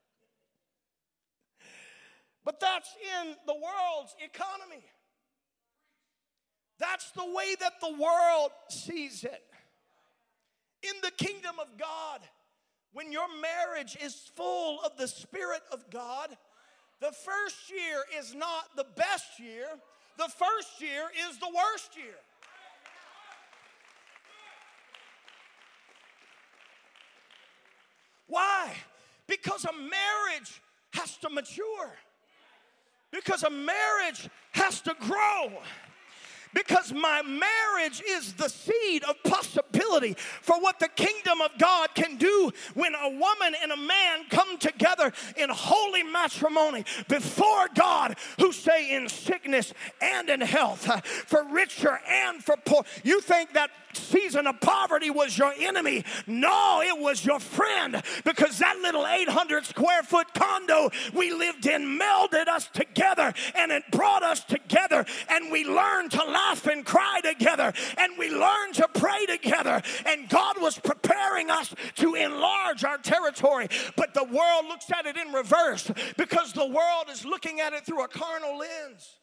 [2.45, 4.85] But that's in the world's economy.
[6.79, 9.43] That's the way that the world sees it.
[10.83, 12.21] In the kingdom of God,
[12.93, 16.37] when your marriage is full of the Spirit of God,
[17.01, 19.67] the first year is not the best year,
[20.17, 22.15] the first year is the worst year.
[28.27, 28.75] Why?
[29.27, 31.93] Because a marriage has to mature.
[33.11, 35.53] Because a marriage has to grow
[36.55, 42.17] because my marriage is the seed of possibility for what the kingdom of God can
[42.17, 48.53] do when a woman and a man come together in holy matrimony before God who
[48.53, 52.85] say in sickness and in health, for richer and for poor.
[53.03, 56.05] You think that season of poverty was your enemy.
[56.27, 61.99] No, it was your friend because that little 800 square foot condo we lived in
[61.99, 67.21] melded us together and it brought us together and we learned to laugh and cry
[67.23, 72.99] together and we learned to pray together and God was preparing us to enlarge our
[72.99, 73.69] territory.
[73.97, 77.87] But the world looks at it in reverse because the world is looking at it
[77.87, 79.19] through a carnal lens.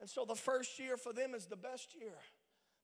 [0.00, 2.18] And so the first year for them is the best year.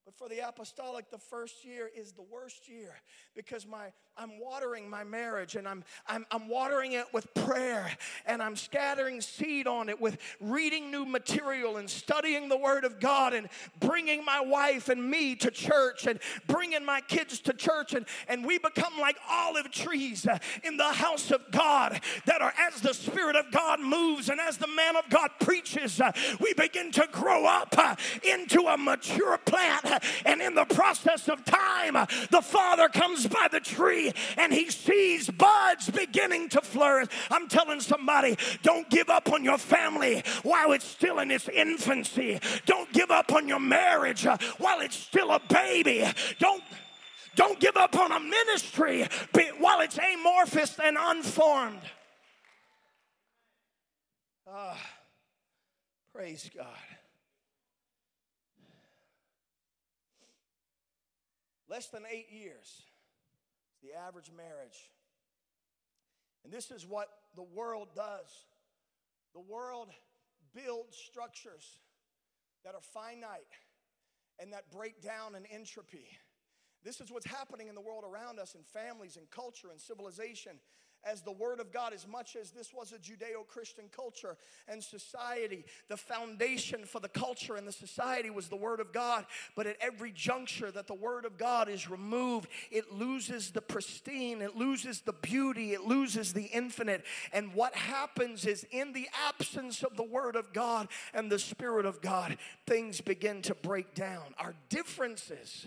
[0.04, 2.92] But for the apostolic, the first year is the worst year
[3.36, 7.88] because my, I'm watering my marriage and I'm, I'm, I'm watering it with prayer
[8.26, 12.98] and I'm scattering seed on it with reading new material and studying the Word of
[12.98, 17.94] God and bringing my wife and me to church and bringing my kids to church.
[17.94, 20.26] And, and we become like olive trees
[20.64, 24.56] in the house of God that are as the Spirit of God moves and as
[24.58, 26.00] the man of God preaches,
[26.40, 27.76] we begin to grow up
[28.24, 29.91] into a mature plant
[30.24, 31.94] and in the process of time,
[32.30, 37.08] the Father comes by the tree and he sees buds beginning to flourish.
[37.30, 42.40] I'm telling somebody, don't give up on your family while it's still in its infancy.
[42.66, 44.24] Don't give up on your marriage
[44.58, 46.04] while it's still a baby.
[46.38, 46.62] Don't
[47.34, 49.06] don't give up on a ministry
[49.58, 51.80] while it's amorphous and unformed.
[54.46, 54.78] Ah,
[56.14, 56.66] praise God.
[61.72, 62.82] Less than eight years.
[63.80, 64.90] is The average marriage.
[66.44, 68.28] And this is what the world does.
[69.32, 69.88] The world
[70.54, 71.78] builds structures
[72.62, 73.48] that are finite
[74.38, 76.08] and that break down in entropy.
[76.84, 80.58] This is what's happening in the world around us, in families, and culture, and civilization
[81.04, 84.36] as the Word of God, as much as this was a Judeo Christian culture
[84.68, 85.64] and society.
[85.88, 89.26] The foundation for the culture and the society was the Word of God.
[89.56, 94.42] But at every juncture that the Word of God is removed, it loses the pristine,
[94.42, 97.04] it loses the beauty, it loses the infinite.
[97.32, 101.86] And what happens is, in the absence of the Word of God and the Spirit
[101.86, 102.36] of God,
[102.66, 104.34] things begin to break down.
[104.38, 105.66] Our differences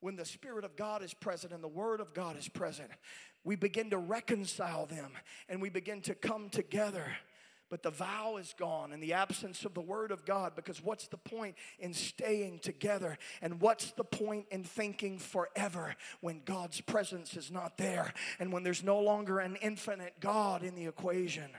[0.00, 2.90] when the Spirit of God is present and the Word of God is present,
[3.44, 5.12] we begin to reconcile them
[5.48, 7.04] and we begin to come together.
[7.70, 11.08] But the vow is gone in the absence of the Word of God because what's
[11.08, 13.18] the point in staying together?
[13.42, 18.62] And what's the point in thinking forever when God's presence is not there and when
[18.62, 21.50] there's no longer an infinite God in the equation?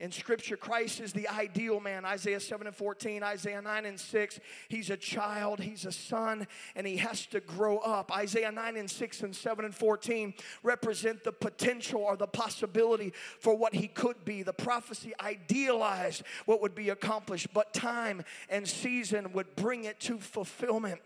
[0.00, 2.06] In Scripture, Christ is the ideal man.
[2.06, 4.40] Isaiah 7 and 14, Isaiah 9 and 6.
[4.70, 8.10] He's a child, he's a son, and he has to grow up.
[8.16, 10.32] Isaiah 9 and 6 and 7 and 14
[10.62, 14.42] represent the potential or the possibility for what he could be.
[14.42, 20.18] The prophecy idealized what would be accomplished, but time and season would bring it to
[20.18, 21.02] fulfillment.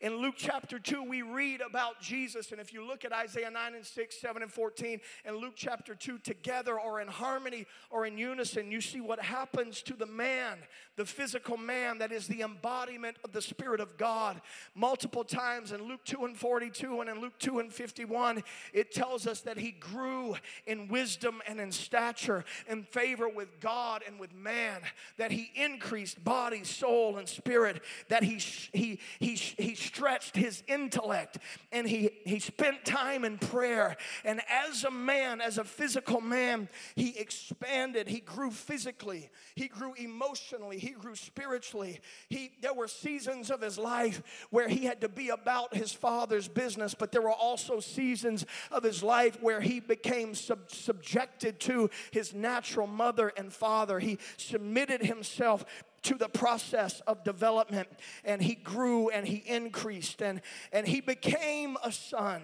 [0.00, 2.52] In Luke chapter 2, we read about Jesus.
[2.52, 5.94] And if you look at Isaiah 9 and 6, 7 and 14, and Luke chapter
[5.94, 10.58] 2 together or in harmony or in unison, you see what happens to the man,
[10.96, 14.40] the physical man that is the embodiment of the Spirit of God.
[14.74, 18.42] Multiple times in Luke 2 and 42 and in Luke 2 and 51,
[18.72, 20.36] it tells us that he grew
[20.66, 24.82] in wisdom and in stature, in favor with God and with man,
[25.16, 28.38] that he increased body, soul, and spirit, that he,
[28.72, 31.38] he, he, he stretched his intellect
[31.72, 33.96] and he, he spent time in prayer.
[34.24, 38.08] And as a man, as a physical man, he expanded.
[38.08, 42.00] He grew physically, he grew emotionally, he grew spiritually.
[42.28, 46.48] He, there were seasons of his life where he had to be about his father's
[46.48, 51.90] business, but there were also seasons of his life where he became sub- subjected to
[52.10, 53.98] his natural mother and father.
[53.98, 55.64] He submitted himself
[56.06, 57.88] to the process of development
[58.24, 60.40] and he grew and he increased and,
[60.72, 62.42] and he became a son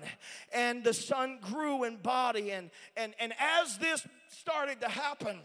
[0.53, 5.39] and the son grew in body and, and, and as this started to happen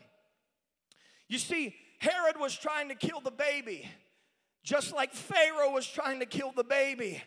[1.28, 3.88] you see herod was trying to kill the baby
[4.64, 7.22] just like pharaoh was trying to kill the baby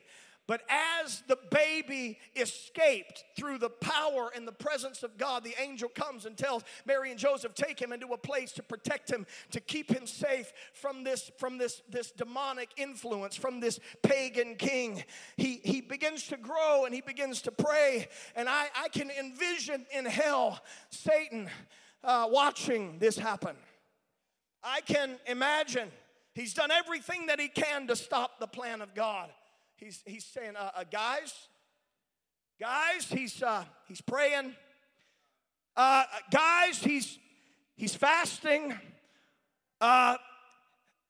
[0.46, 5.88] but as the baby escaped through the power and the presence of God, the angel
[5.88, 9.60] comes and tells Mary and Joseph, take him into a place to protect him, to
[9.60, 15.04] keep him safe from this, from this, this demonic influence, from this pagan king.
[15.36, 18.08] He, he begins to grow and he begins to pray.
[18.34, 20.58] And I, I can envision in hell
[20.90, 21.48] Satan
[22.02, 23.54] uh, watching this happen.
[24.64, 25.90] I can imagine
[26.34, 29.30] he's done everything that he can to stop the plan of God
[29.80, 31.48] he's, he's saying, uh, uh, guys,
[32.60, 34.54] guys, he's, uh, he's praying.
[35.76, 37.18] Uh, guys, he's,
[37.76, 38.78] he's fasting.
[39.80, 40.16] Uh,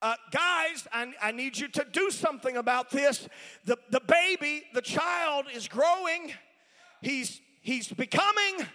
[0.01, 3.29] uh, guys, I, I need you to do something about this.
[3.65, 6.33] The, the baby, the child is growing.
[7.03, 8.67] He's, he's becoming.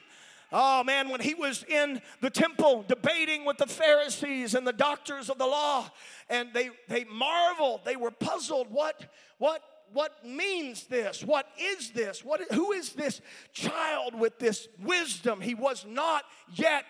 [0.52, 5.30] Oh man, when he was in the temple debating with the Pharisees and the doctors
[5.30, 5.90] of the law,
[6.30, 8.68] and they, they marveled, they were puzzled.
[8.70, 9.62] What, what
[9.94, 11.24] what means this?
[11.24, 12.24] What is this?
[12.24, 13.22] What, who is this
[13.54, 15.42] child with this wisdom?
[15.42, 16.24] He was not
[16.54, 16.86] yet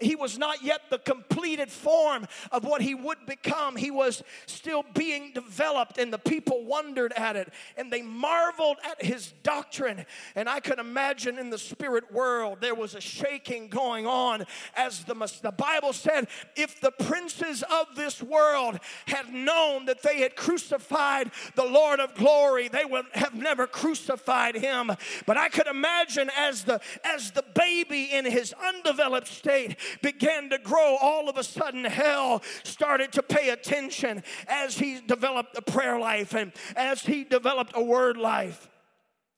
[0.00, 3.76] he was not yet the completed form of what he would become.
[3.76, 9.02] He was still being developed, and the people wondered at it and they marveled at
[9.02, 10.04] his doctrine.
[10.34, 14.44] And I can imagine in the spirit world there was a shaking going on
[14.76, 20.20] as the, the Bible said, if the princes of this world had known that they
[20.20, 24.92] had crucified the Lord of glory, they would have never crucified him.
[25.26, 29.53] But I could imagine as the as the baby in his undeveloped state
[30.02, 35.56] began to grow, all of a sudden hell started to pay attention as he developed
[35.56, 38.68] a prayer life and as he developed a word life.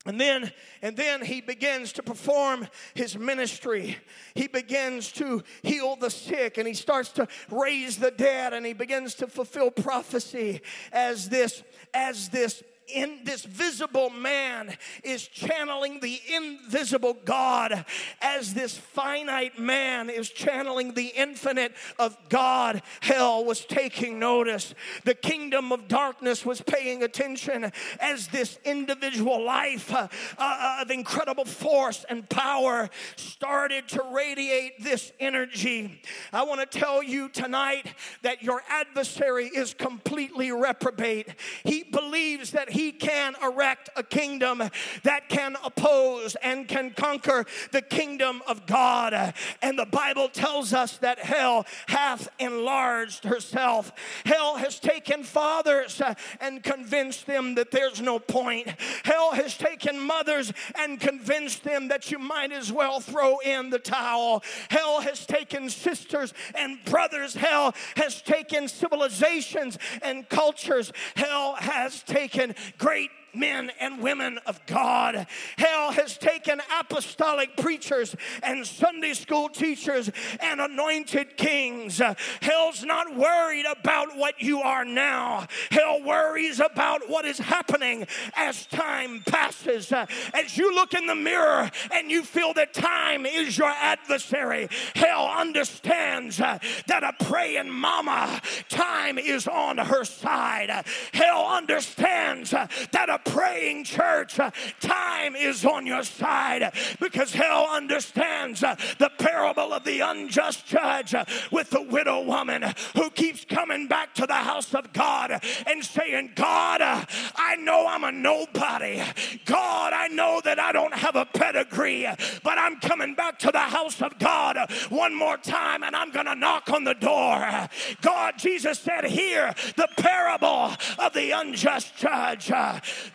[0.07, 3.97] And then, and then he begins to perform his ministry.
[4.35, 8.71] He begins to heal the sick and he starts to raise the dead and he
[8.71, 10.61] begins to fulfill prophecy
[10.93, 11.61] as this,
[11.93, 17.85] as this in this visible man is channeling the invisible God
[18.21, 22.81] as this finite man is channeling the infinite of God.
[23.01, 24.73] Hell was taking notice.
[25.03, 30.07] The kingdom of darkness was paying attention as this individual life uh,
[30.37, 36.01] uh, of incredible force and power started to radiate this energy.
[36.31, 41.35] I want to tell you tonight that your adversary is completely reprobate.
[41.63, 44.61] He believes that he can erect a kingdom
[45.01, 49.33] that can oppose and can conquer the kingdom of God.
[49.63, 53.91] And the Bible tells us that hell hath enlarged herself.
[54.25, 55.99] Hell has taken fathers
[56.39, 58.67] and convinced them that there's no point.
[59.03, 63.79] Hell has taken mothers and convinced them that you might as well throw in the
[63.79, 64.43] towel.
[64.69, 67.33] Hell has taken sisters and brothers.
[67.33, 70.93] Hell has taken civilizations and cultures.
[71.15, 75.27] Hell has taken great men and women of God.
[75.57, 80.09] Hell has taken apostolic preachers and Sunday school teachers
[80.39, 82.01] and anointed kings.
[82.41, 85.47] Hell's not worried about what you are now.
[85.71, 89.91] Hell worries about what is happening as time passes.
[89.91, 95.27] As you look in the mirror and you feel that time is your adversary, hell
[95.27, 100.85] understands that a praying mama, time is on her side.
[101.13, 108.63] Hell understands that a praying church, uh, time is on your side because hell understands
[108.63, 112.63] uh, the parable of the unjust judge uh, with the widow woman
[112.95, 118.03] who keeps coming back to the house of God and saying, God, I know I'm
[118.03, 119.01] a nobody.
[119.45, 122.07] God, I know that I don't have a pedigree,
[122.43, 124.57] but I'm coming back to the house of God
[124.89, 127.67] one more time and I'm going to knock on the door.
[128.01, 132.51] God, Jesus said, Hear the parable of the unjust judge.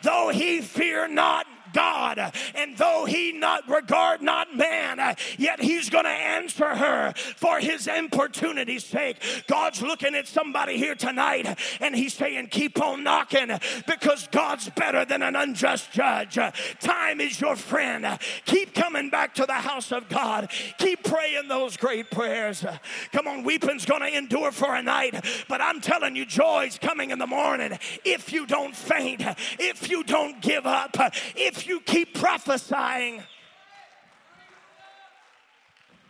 [0.03, 2.32] Though he fear not God.
[2.54, 7.86] And though he not regard not man, yet he's going to answer her for his
[7.86, 9.16] importunity's sake.
[9.46, 13.50] God's looking at somebody here tonight and he's saying, keep on knocking
[13.86, 16.38] because God's better than an unjust judge.
[16.80, 18.18] Time is your friend.
[18.44, 20.50] Keep coming back to the house of God.
[20.78, 22.64] Keep praying those great prayers.
[23.12, 27.10] Come on, weeping's going to endure for a night, but I'm telling you, joy's coming
[27.10, 29.22] in the morning if you don't faint,
[29.58, 30.96] if you don't give up,
[31.36, 33.22] if you keep prophesying.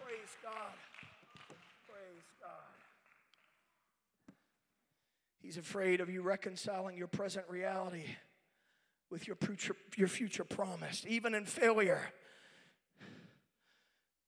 [0.01, 0.53] Praise God.
[1.89, 2.49] Praise God.
[5.43, 8.05] He's afraid of you reconciling your present reality
[9.11, 12.01] with your future, your future promise, even in failure,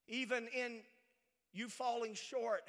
[0.09, 0.81] even in
[1.53, 2.64] you falling short,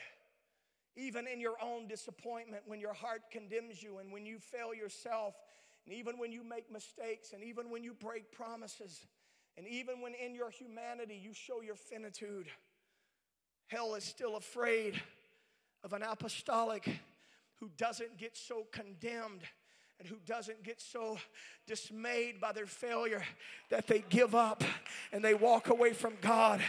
[0.95, 5.35] even in your own disappointment when your heart condemns you and when you fail yourself
[5.85, 9.05] and even when you make mistakes, and even when you break promises,
[9.57, 12.47] and even when in your humanity you show your finitude,
[13.67, 15.01] hell is still afraid
[15.83, 16.89] of an apostolic
[17.59, 19.41] who doesn't get so condemned
[19.99, 21.17] and who doesn't get so
[21.67, 23.23] dismayed by their failure
[23.69, 24.63] that they give up
[25.11, 26.61] and they walk away from God.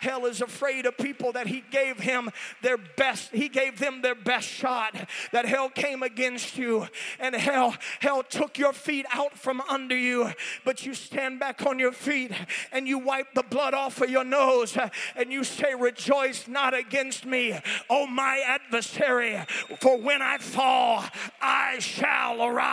[0.00, 2.28] Hell is afraid of people that he gave him
[2.60, 4.94] their best, he gave them their best shot.
[5.30, 6.88] That hell came against you
[7.20, 10.32] and hell hell took your feet out from under you,
[10.64, 12.32] but you stand back on your feet
[12.72, 14.76] and you wipe the blood off of your nose
[15.16, 17.58] and you say rejoice not against me,
[17.88, 19.40] oh my adversary,
[19.80, 21.04] for when I fall
[21.40, 22.71] I shall arise.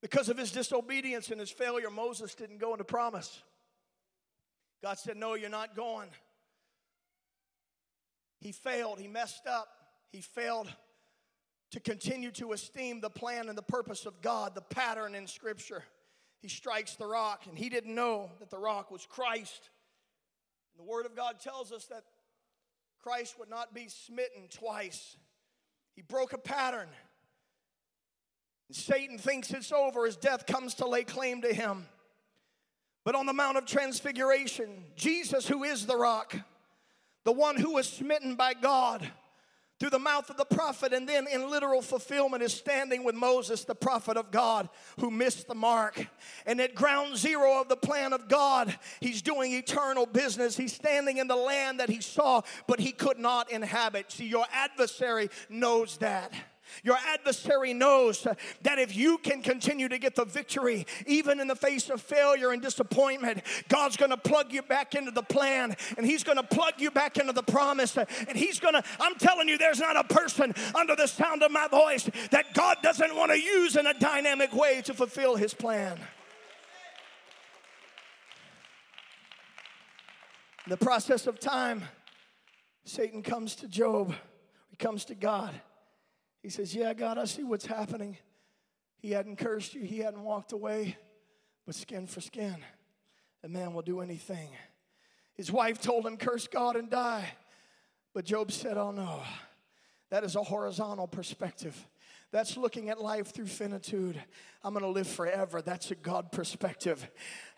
[0.00, 3.42] Because of his disobedience and his failure, Moses didn't go into promise.
[4.82, 6.08] God said, No, you're not going.
[8.40, 9.68] He failed, he messed up,
[10.10, 10.68] he failed
[11.70, 15.84] to continue to esteem the plan and the purpose of God, the pattern in Scripture.
[16.42, 19.70] He strikes the rock, and he didn't know that the rock was Christ.
[20.72, 22.02] And the Word of God tells us that
[23.00, 25.16] Christ would not be smitten twice.
[25.94, 26.88] He broke a pattern.
[28.68, 31.86] And Satan thinks it's over as death comes to lay claim to him.
[33.04, 36.34] But on the Mount of Transfiguration, Jesus, who is the rock,
[37.24, 39.08] the one who was smitten by God
[39.82, 43.64] through the mouth of the prophet, and then in literal fulfillment is standing with Moses,
[43.64, 44.68] the prophet of God,
[45.00, 46.06] who missed the mark.
[46.46, 50.56] And at ground zero of the plan of God, he's doing eternal business.
[50.56, 54.12] He's standing in the land that he saw, but he could not inhabit.
[54.12, 56.32] See, your adversary knows that.
[56.82, 58.26] Your adversary knows
[58.62, 62.50] that if you can continue to get the victory, even in the face of failure
[62.50, 66.90] and disappointment, God's gonna plug you back into the plan and He's gonna plug you
[66.90, 67.96] back into the promise.
[67.96, 71.68] And He's gonna, I'm telling you, there's not a person under the sound of my
[71.68, 75.98] voice that God doesn't wanna use in a dynamic way to fulfill His plan.
[80.66, 81.82] In the process of time,
[82.84, 84.14] Satan comes to Job,
[84.70, 85.52] he comes to God.
[86.42, 88.16] He says, Yeah, God, I see what's happening.
[88.98, 90.96] He hadn't cursed you, he hadn't walked away,
[91.66, 92.56] but skin for skin,
[93.42, 94.50] a man will do anything.
[95.34, 97.32] His wife told him, Curse God and die.
[98.14, 99.22] But Job said, Oh no,
[100.10, 101.88] that is a horizontal perspective.
[102.32, 104.18] That's looking at life through finitude.
[104.64, 105.60] I'm gonna live forever.
[105.60, 107.06] That's a God perspective.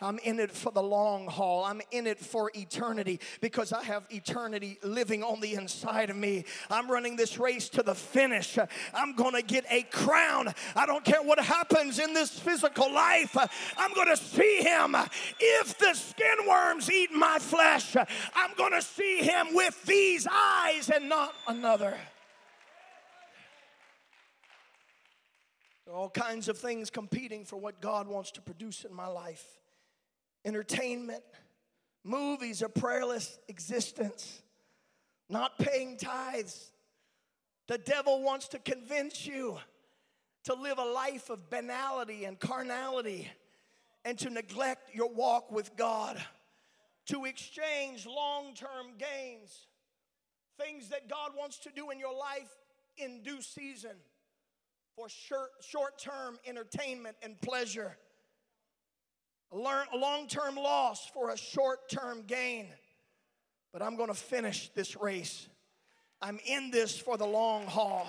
[0.00, 1.64] I'm in it for the long haul.
[1.64, 6.44] I'm in it for eternity because I have eternity living on the inside of me.
[6.68, 8.58] I'm running this race to the finish.
[8.92, 10.52] I'm gonna get a crown.
[10.74, 13.36] I don't care what happens in this physical life.
[13.78, 14.96] I'm gonna see Him.
[15.38, 17.94] If the skin worms eat my flesh,
[18.34, 21.90] I'm gonna see Him with these eyes and not another.
[21.90, 22.10] There are
[25.92, 29.44] all kinds of things competing for what God wants to produce in my life
[30.46, 31.22] entertainment,
[32.04, 34.42] movies, a prayerless existence,
[35.30, 36.70] not paying tithes.
[37.66, 39.58] The devil wants to convince you
[40.44, 43.30] to live a life of banality and carnality
[44.04, 46.22] and to neglect your walk with God,
[47.06, 49.66] to exchange long term gains,
[50.60, 52.54] things that God wants to do in your life
[52.98, 53.96] in due season
[54.96, 57.96] for short term entertainment and pleasure,
[59.52, 62.68] a long term loss for a short term gain.
[63.72, 65.48] But I'm going to finish this race.
[66.22, 68.06] I'm in this for the long haul.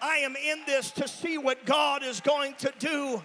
[0.00, 3.22] I am in this to see what God is going to do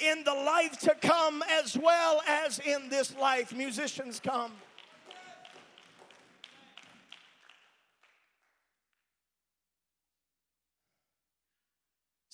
[0.00, 3.54] in the life to come as well as in this life.
[3.54, 4.52] Musicians come.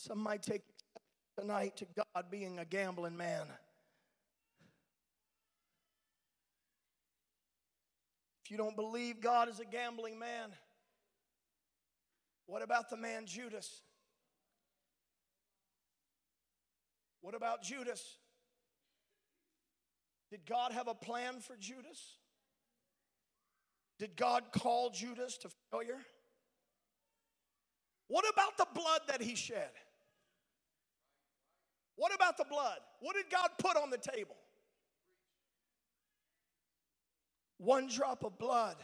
[0.08, 0.62] Some might take
[1.38, 3.46] tonight to God being a gambling man.
[8.42, 10.48] If you don't believe God is a gambling man,
[12.46, 13.82] what about the man Judas?
[17.20, 18.16] What about Judas?
[20.30, 22.16] Did God have a plan for Judas?
[23.98, 26.00] Did God call Judas to failure?
[28.06, 29.68] What about the blood that he shed?
[31.98, 32.78] What about the blood?
[33.00, 34.36] What did God put on the table?
[37.58, 38.76] One drop of blood,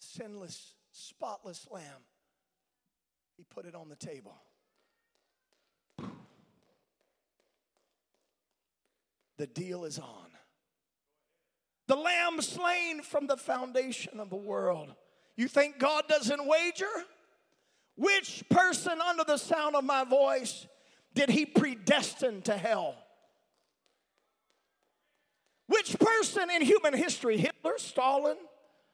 [0.00, 2.02] sinless, spotless lamb.
[3.36, 4.34] He put it on the table.
[9.38, 10.26] The deal is on.
[11.86, 14.92] The lamb slain from the foundation of the world.
[15.36, 16.84] You think God doesn't wager?
[17.94, 20.66] Which person under the sound of my voice
[21.14, 22.94] did he predestine to hell?
[25.66, 28.36] Which person in human history, Hitler, Stalin,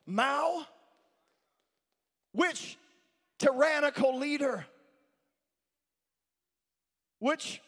[0.07, 0.67] Mao,
[2.33, 2.77] which
[3.39, 4.67] tyrannical leader,
[7.19, 7.61] which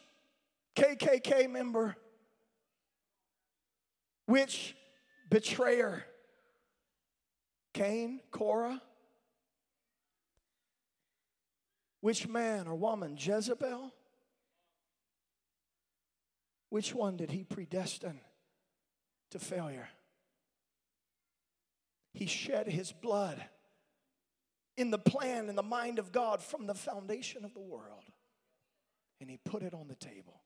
[0.76, 1.96] KKK member,
[4.26, 4.76] which
[5.30, 6.05] betrayer,
[7.72, 8.80] Cain, Korah,
[12.01, 13.92] which man or woman, Jezebel,
[16.70, 18.20] which one did he predestine
[19.30, 19.88] to failure?
[22.12, 23.42] He shed his blood
[24.76, 28.04] in the plan, in the mind of God from the foundation of the world.
[29.20, 30.40] And he put it on the table.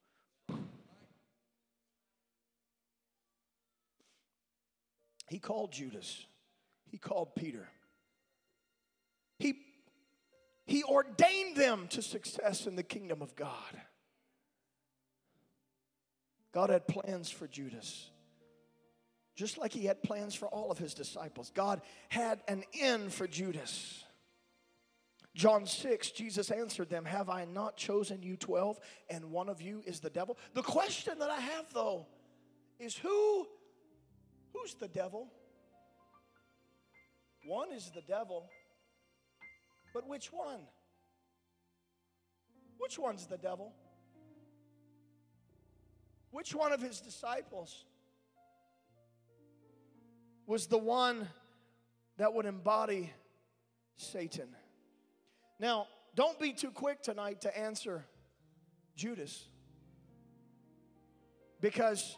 [5.29, 6.27] He called Judas.
[6.91, 7.69] He called Peter.
[9.39, 9.55] He,
[10.67, 13.81] he ordained them to success in the kingdom of God.
[16.53, 18.11] God had plans for Judas.
[19.35, 21.81] Just like he had plans for all of his disciples, God
[22.11, 24.05] had an end for Judas.
[25.35, 28.79] John 6, Jesus answered them, Have I not chosen you 12,
[29.09, 30.37] and one of you is the devil?
[30.53, 32.07] The question that I have though
[32.79, 33.47] is who
[34.53, 35.33] who's the devil?
[37.45, 38.51] One is the devil,
[39.95, 40.61] but which one?
[42.79, 43.73] Which one's the devil?
[46.33, 47.85] Which one of his disciples
[50.47, 51.29] was the one
[52.17, 53.13] that would embody
[53.97, 54.49] Satan?
[55.61, 58.07] Now, don't be too quick tonight to answer
[58.97, 59.47] Judas.
[61.61, 62.17] Because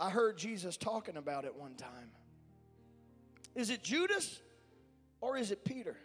[0.00, 2.10] I heard Jesus talking about it one time.
[3.54, 4.40] Is it Judas
[5.20, 5.96] or is it Peter?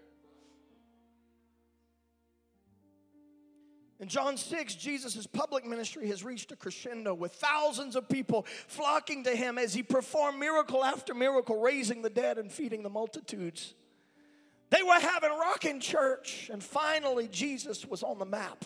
[4.01, 9.23] In John 6, Jesus' public ministry has reached a crescendo with thousands of people flocking
[9.25, 13.75] to him as he performed miracle after miracle, raising the dead and feeding the multitudes.
[14.71, 18.65] They were having rocking church, and finally, Jesus was on the map.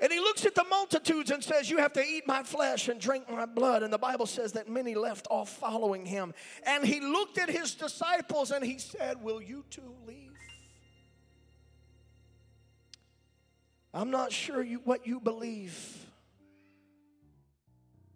[0.00, 3.00] And he looks at the multitudes and says, You have to eat my flesh and
[3.00, 3.84] drink my blood.
[3.84, 6.34] And the Bible says that many left off following him.
[6.66, 10.31] And he looked at his disciples and he said, Will you two leave?
[13.94, 15.76] I'm not sure you, what you believe,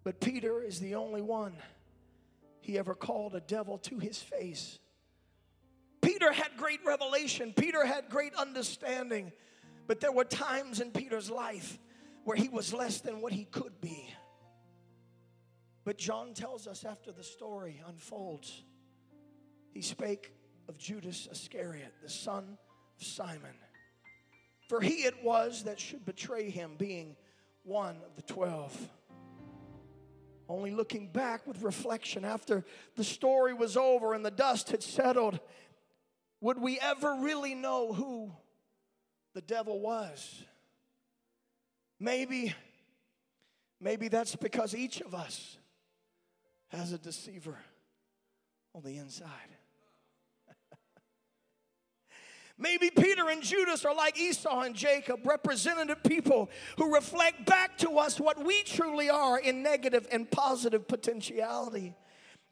[0.03, 1.53] but Peter is the only one
[2.61, 4.79] he ever called a devil to his face.
[6.01, 9.31] Peter had great revelation, Peter had great understanding,
[9.85, 11.77] but there were times in Peter's life
[12.23, 14.09] where he was less than what he could be.
[15.85, 18.63] But John tells us after the story unfolds,
[19.73, 20.33] he spake
[20.67, 22.57] of Judas Iscariot, the son
[22.99, 23.55] of Simon.
[24.67, 27.15] For he it was that should betray him, being
[27.63, 28.75] one of the twelve.
[30.49, 32.63] Only looking back with reflection after
[32.95, 35.39] the story was over and the dust had settled,
[36.39, 38.31] would we ever really know who
[39.33, 40.43] the devil was?
[41.99, 42.53] Maybe,
[43.81, 45.57] maybe that's because each of us
[46.69, 47.57] has a deceiver
[48.73, 49.29] on the inside.
[52.59, 57.99] Maybe Peter and Judas are like Esau and Jacob, representative people who reflect back to
[57.99, 61.93] us what we truly are in negative and positive potentiality.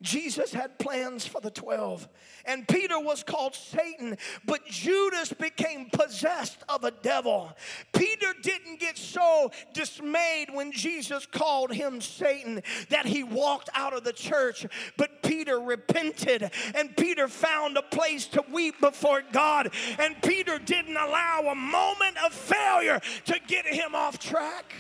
[0.02, 2.10] Jesus had plans for the 12,
[2.46, 7.56] and Peter was called Satan, but Judas became possessed of a devil.
[7.94, 14.04] Peter didn't get so dismayed when Jesus called him Satan that he walked out of
[14.04, 14.66] the church,
[14.98, 20.98] but Peter repented, and Peter found a place to weep before God, and Peter didn't
[20.98, 24.74] allow a moment of failure to get him off track.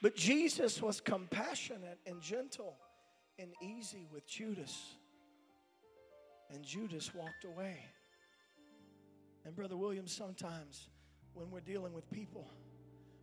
[0.00, 2.76] But Jesus was compassionate and gentle
[3.38, 4.94] and easy with Judas.
[6.50, 7.76] And Judas walked away.
[9.44, 10.88] And Brother Williams, sometimes
[11.34, 12.50] when we're dealing with people,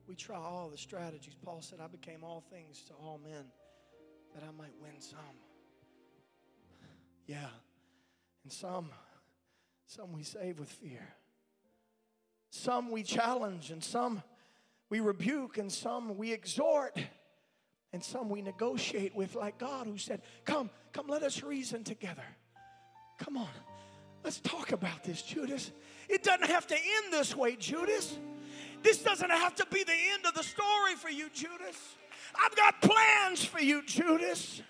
[0.08, 1.36] we try all the strategies.
[1.44, 3.46] Paul said, I became all things to all men
[4.34, 5.20] that I might win some.
[7.26, 7.48] Yeah.
[8.44, 8.90] And some,
[9.88, 11.08] some we save with fear.
[12.52, 14.24] Some we challenge, and some
[14.90, 16.98] we rebuke, and some we exhort,
[17.92, 22.26] and some we negotiate with, like God, who said, Come, come, let us reason together.
[23.18, 23.48] Come on,
[24.24, 25.72] let's talk about this, Judas.
[26.10, 28.18] It doesn't have to end this way, Judas.
[28.84, 31.96] This doesn't have to be the end of the story for you, Judas.
[32.40, 34.62] I've got plans for you, Judas.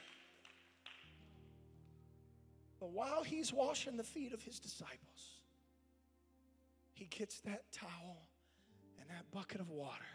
[2.80, 5.00] But while he's washing the feet of his disciples,
[6.94, 8.22] he gets that towel
[9.06, 10.06] and that bucket of water,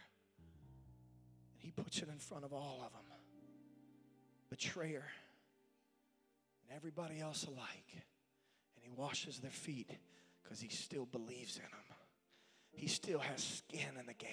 [1.54, 3.10] and he puts it in front of all of them
[4.50, 5.04] betrayer
[6.62, 7.86] and everybody else alike.
[7.92, 9.90] And he washes their feet
[10.42, 11.96] because he still believes in them.
[12.72, 14.28] He still has skin in the game.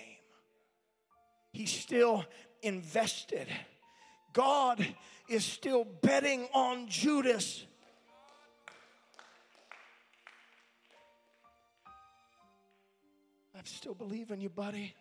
[1.52, 2.26] He's still
[2.62, 3.48] invested.
[4.34, 4.86] God
[5.30, 7.66] is still betting on Judas
[13.58, 14.94] I still believe in you, buddy.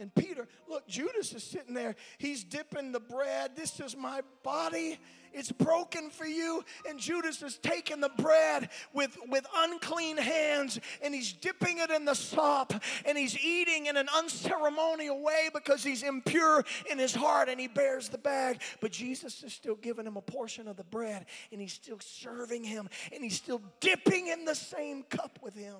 [0.00, 1.96] And Peter, look, Judas is sitting there.
[2.18, 3.56] He's dipping the bread.
[3.56, 4.96] This is my body.
[5.32, 6.64] It's broken for you.
[6.88, 12.04] And Judas is taking the bread with, with unclean hands and he's dipping it in
[12.04, 12.72] the sop
[13.04, 17.66] and he's eating in an unceremonial way because he's impure in his heart and he
[17.66, 18.62] bears the bag.
[18.80, 22.62] But Jesus is still giving him a portion of the bread and he's still serving
[22.62, 25.76] him and he's still dipping in the same cup with him,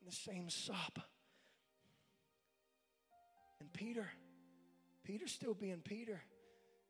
[0.00, 1.00] in the same sop.
[3.68, 4.06] And Peter,
[5.04, 6.22] Peter's still being Peter.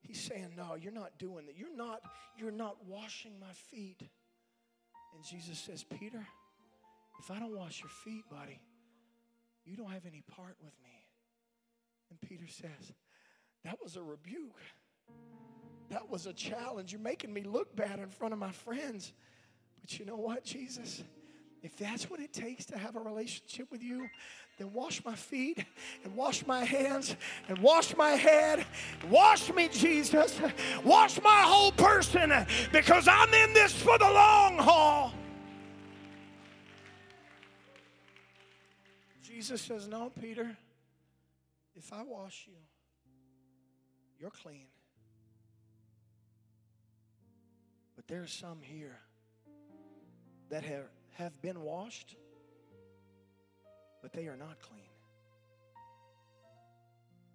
[0.01, 1.57] He's saying, No, you're not doing that.
[1.57, 2.01] You're not,
[2.39, 4.01] you're not washing my feet.
[5.15, 6.25] And Jesus says, Peter,
[7.19, 8.61] if I don't wash your feet, buddy,
[9.65, 11.05] you don't have any part with me.
[12.11, 12.93] And Peter says,
[13.65, 14.61] That was a rebuke.
[15.91, 16.93] That was a challenge.
[16.93, 19.13] You're making me look bad in front of my friends.
[19.81, 21.03] But you know what, Jesus?
[21.63, 24.09] If that's what it takes to have a relationship with you,
[24.59, 25.65] then wash my feet
[26.05, 27.17] and wash my hands
[27.49, 28.65] and wash my head.
[29.11, 30.41] Wash me, Jesus.
[30.85, 32.33] Wash my whole person
[32.73, 35.13] because I'm in this for the long haul.
[39.23, 40.57] Jesus says, No, Peter,
[41.75, 42.59] if I wash you,
[44.19, 44.67] you're clean.
[47.95, 48.99] But there's some here
[50.51, 50.85] that have,
[51.19, 52.15] have been washed,
[54.03, 54.83] but they are not clean.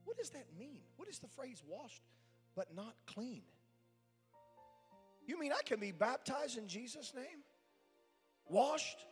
[0.06, 0.80] What does that mean?
[0.96, 2.02] What is the phrase washed
[2.56, 3.44] but not clean?
[5.28, 7.44] You mean I can be baptized in Jesus' name?
[8.48, 9.06] Washed?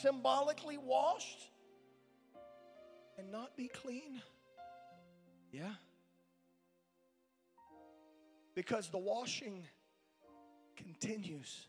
[0.00, 1.50] Symbolically washed?
[3.18, 4.22] And not be clean?
[5.52, 5.74] Yeah.
[8.54, 9.64] Because the washing
[10.76, 11.66] continues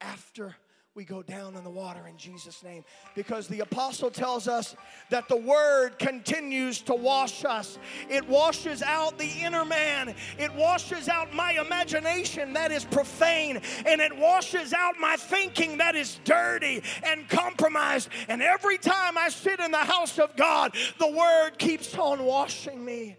[0.00, 0.54] after
[0.96, 2.84] we go down in the water in Jesus' name.
[3.14, 4.74] Because the apostle tells us
[5.10, 7.78] that the word continues to wash us.
[8.08, 14.00] It washes out the inner man, it washes out my imagination that is profane, and
[14.00, 18.08] it washes out my thinking that is dirty and compromised.
[18.28, 22.84] And every time I sit in the house of God, the word keeps on washing
[22.84, 23.16] me.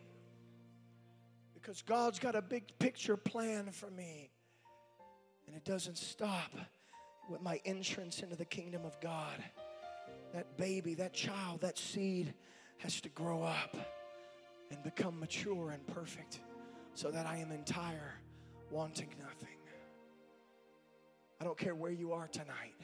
[1.54, 4.30] Because God's got a big picture plan for me.
[5.48, 6.52] And it doesn't stop
[7.32, 9.44] with my entrance into the kingdom of God.
[10.34, 12.34] That baby, that child, that seed
[12.78, 13.76] has to grow up
[14.70, 16.42] and become mature and perfect
[16.94, 18.14] so that I am entire,
[18.70, 19.58] wanting nothing.
[21.40, 22.76] I don't care where you are tonight.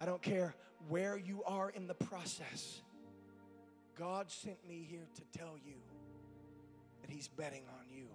[0.00, 0.54] I don't care
[0.88, 2.82] where you are in the process.
[3.98, 5.74] God sent me here to tell you
[7.02, 8.06] that He's betting on you.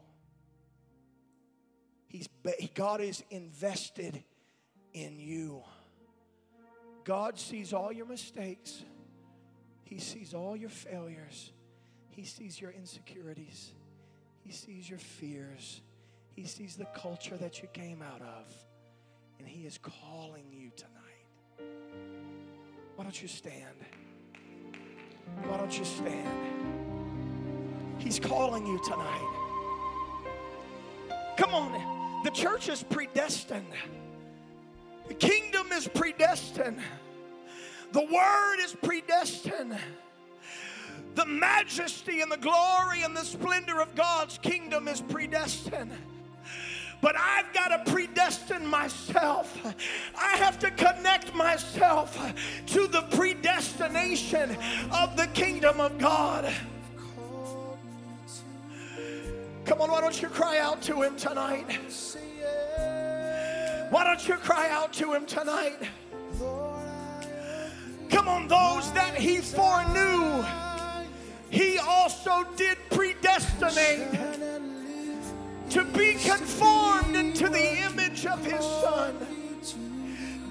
[2.08, 4.24] He's be- God is invested
[4.94, 5.62] in you.
[7.04, 8.84] God sees all your mistakes.
[9.84, 11.52] He sees all your failures.
[12.10, 13.72] He sees your insecurities.
[14.44, 15.82] He sees your fears.
[16.36, 18.54] He sees the culture that you came out of.
[19.40, 21.02] And He is calling you tonight.
[22.96, 23.76] Why don't you stand?
[25.46, 26.28] Why don't you stand?
[27.98, 29.38] He's calling you tonight.
[31.38, 33.66] Come on, the church is predestined.
[35.12, 36.80] The kingdom is predestined.
[37.92, 39.78] The word is predestined.
[41.16, 45.92] The majesty and the glory and the splendor of God's kingdom is predestined.
[47.02, 49.54] But I've got to predestine myself.
[50.18, 52.18] I have to connect myself
[52.68, 54.58] to the predestination
[54.94, 56.54] of the kingdom of God.
[59.66, 61.68] Come on, why don't you cry out to him tonight?
[63.92, 65.76] Why don't you cry out to him tonight?
[68.10, 70.46] Come on, those that he foreknew,
[71.50, 74.08] he also did predestinate
[75.72, 79.28] to be conformed into the image of his son.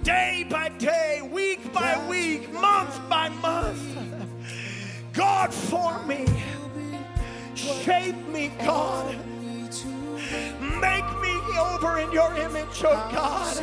[0.03, 3.82] Day by day, week by week, month by month.
[5.14, 6.26] God, form me.
[7.55, 9.16] Shape me, God.
[11.20, 13.56] Me over in your image, oh God.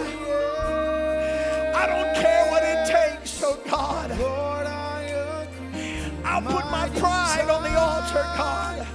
[1.75, 4.11] I don't care what it takes, oh God.
[6.23, 8.85] I'll put my pride on the altar, God.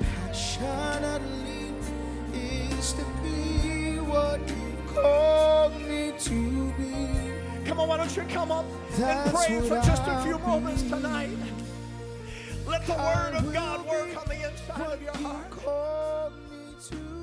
[0.00, 1.72] Passionately
[2.32, 7.64] is to be what you called me to be.
[7.64, 8.66] Come on, why don't you come up
[9.00, 11.30] and pray for just a few moments tonight?
[12.70, 15.50] Let the word of God work on the inside of your heart.
[15.50, 17.19] called me to